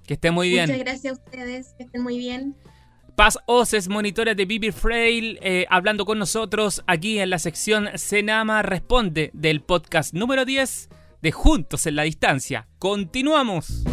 Que 0.06 0.14
esté 0.14 0.30
muy 0.30 0.48
bien. 0.48 0.66
Muchas 0.66 0.84
gracias 0.84 1.18
a 1.18 1.22
ustedes, 1.22 1.74
que 1.78 1.84
estén 1.84 2.02
muy 2.02 2.18
bien. 2.18 2.56
Paz 3.16 3.38
Oces, 3.46 3.88
monitora 3.88 4.34
de 4.34 4.44
Bibi 4.46 4.72
Frail, 4.72 5.38
eh, 5.42 5.66
hablando 5.68 6.04
con 6.04 6.18
nosotros 6.18 6.82
aquí 6.86 7.18
en 7.18 7.30
la 7.30 7.38
sección 7.38 7.88
Senama 7.96 8.62
Responde 8.62 9.30
del 9.34 9.60
podcast 9.62 10.14
número 10.14 10.44
10 10.44 10.88
de 11.20 11.32
Juntos 11.32 11.86
en 11.86 11.96
la 11.96 12.02
Distancia. 12.02 12.68
Continuamos. 12.78 13.84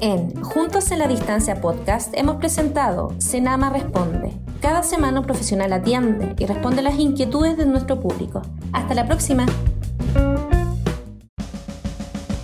En 0.00 0.42
Juntos 0.42 0.90
en 0.90 0.98
la 0.98 1.08
Distancia 1.08 1.60
podcast 1.60 2.12
hemos 2.16 2.36
presentado 2.36 3.14
Senama 3.18 3.70
Responde. 3.70 4.45
Cada 4.66 4.82
semana 4.82 5.20
un 5.20 5.26
profesional 5.26 5.72
atiende 5.72 6.34
y 6.40 6.44
responde 6.44 6.82
las 6.82 6.98
inquietudes 6.98 7.56
de 7.56 7.66
nuestro 7.66 8.00
público. 8.00 8.42
Hasta 8.72 8.94
la 8.94 9.06
próxima. 9.06 9.46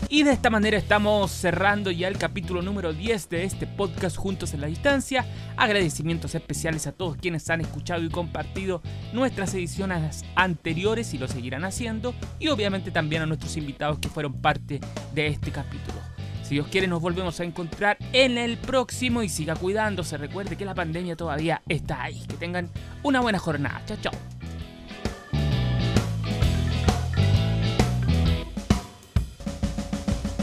Y 0.08 0.22
de 0.22 0.30
esta 0.30 0.48
manera 0.48 0.76
estamos 0.76 1.32
cerrando 1.32 1.90
ya 1.90 2.06
el 2.06 2.18
capítulo 2.18 2.62
número 2.62 2.92
10 2.92 3.28
de 3.28 3.42
este 3.42 3.66
podcast 3.66 4.16
Juntos 4.16 4.54
en 4.54 4.60
la 4.60 4.68
Distancia. 4.68 5.26
Agradecimientos 5.56 6.36
especiales 6.36 6.86
a 6.86 6.92
todos 6.92 7.16
quienes 7.16 7.50
han 7.50 7.60
escuchado 7.60 8.04
y 8.04 8.08
compartido 8.08 8.82
nuestras 9.12 9.52
ediciones 9.54 10.24
anteriores 10.36 11.14
y 11.14 11.18
lo 11.18 11.26
seguirán 11.26 11.64
haciendo. 11.64 12.14
Y 12.38 12.50
obviamente 12.50 12.92
también 12.92 13.22
a 13.22 13.26
nuestros 13.26 13.56
invitados 13.56 13.98
que 13.98 14.08
fueron 14.08 14.34
parte 14.34 14.78
de 15.12 15.26
este 15.26 15.50
capítulo. 15.50 16.11
Si 16.42 16.54
Dios 16.54 16.66
quiere 16.68 16.86
nos 16.86 17.00
volvemos 17.00 17.38
a 17.40 17.44
encontrar 17.44 17.96
en 18.12 18.38
el 18.38 18.58
próximo 18.58 19.22
y 19.22 19.28
siga 19.28 19.56
cuidándose. 19.56 20.16
Recuerde 20.16 20.56
que 20.56 20.64
la 20.64 20.74
pandemia 20.74 21.16
todavía 21.16 21.62
está 21.68 22.02
ahí. 22.02 22.22
Que 22.28 22.36
tengan 22.36 22.68
una 23.02 23.20
buena 23.20 23.38
jornada. 23.38 23.82
Chao, 23.86 23.96
chao. 24.00 24.12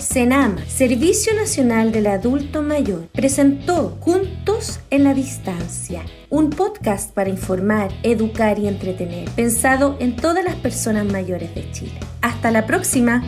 Senam, 0.09 0.57
Servicio 0.67 1.35
Nacional 1.35 1.91
del 1.91 2.07
Adulto 2.07 2.63
Mayor, 2.63 3.09
presentó 3.09 3.95
Juntos 3.99 4.79
en 4.89 5.03
la 5.03 5.13
Distancia, 5.13 6.03
un 6.29 6.49
podcast 6.49 7.13
para 7.13 7.29
informar, 7.29 7.91
educar 8.01 8.57
y 8.57 8.67
entretener, 8.67 9.29
pensado 9.35 9.97
en 9.99 10.15
todas 10.15 10.43
las 10.43 10.55
personas 10.55 11.05
mayores 11.05 11.53
de 11.53 11.69
Chile. 11.71 11.99
Hasta 12.21 12.49
la 12.49 12.65
próxima. 12.65 13.23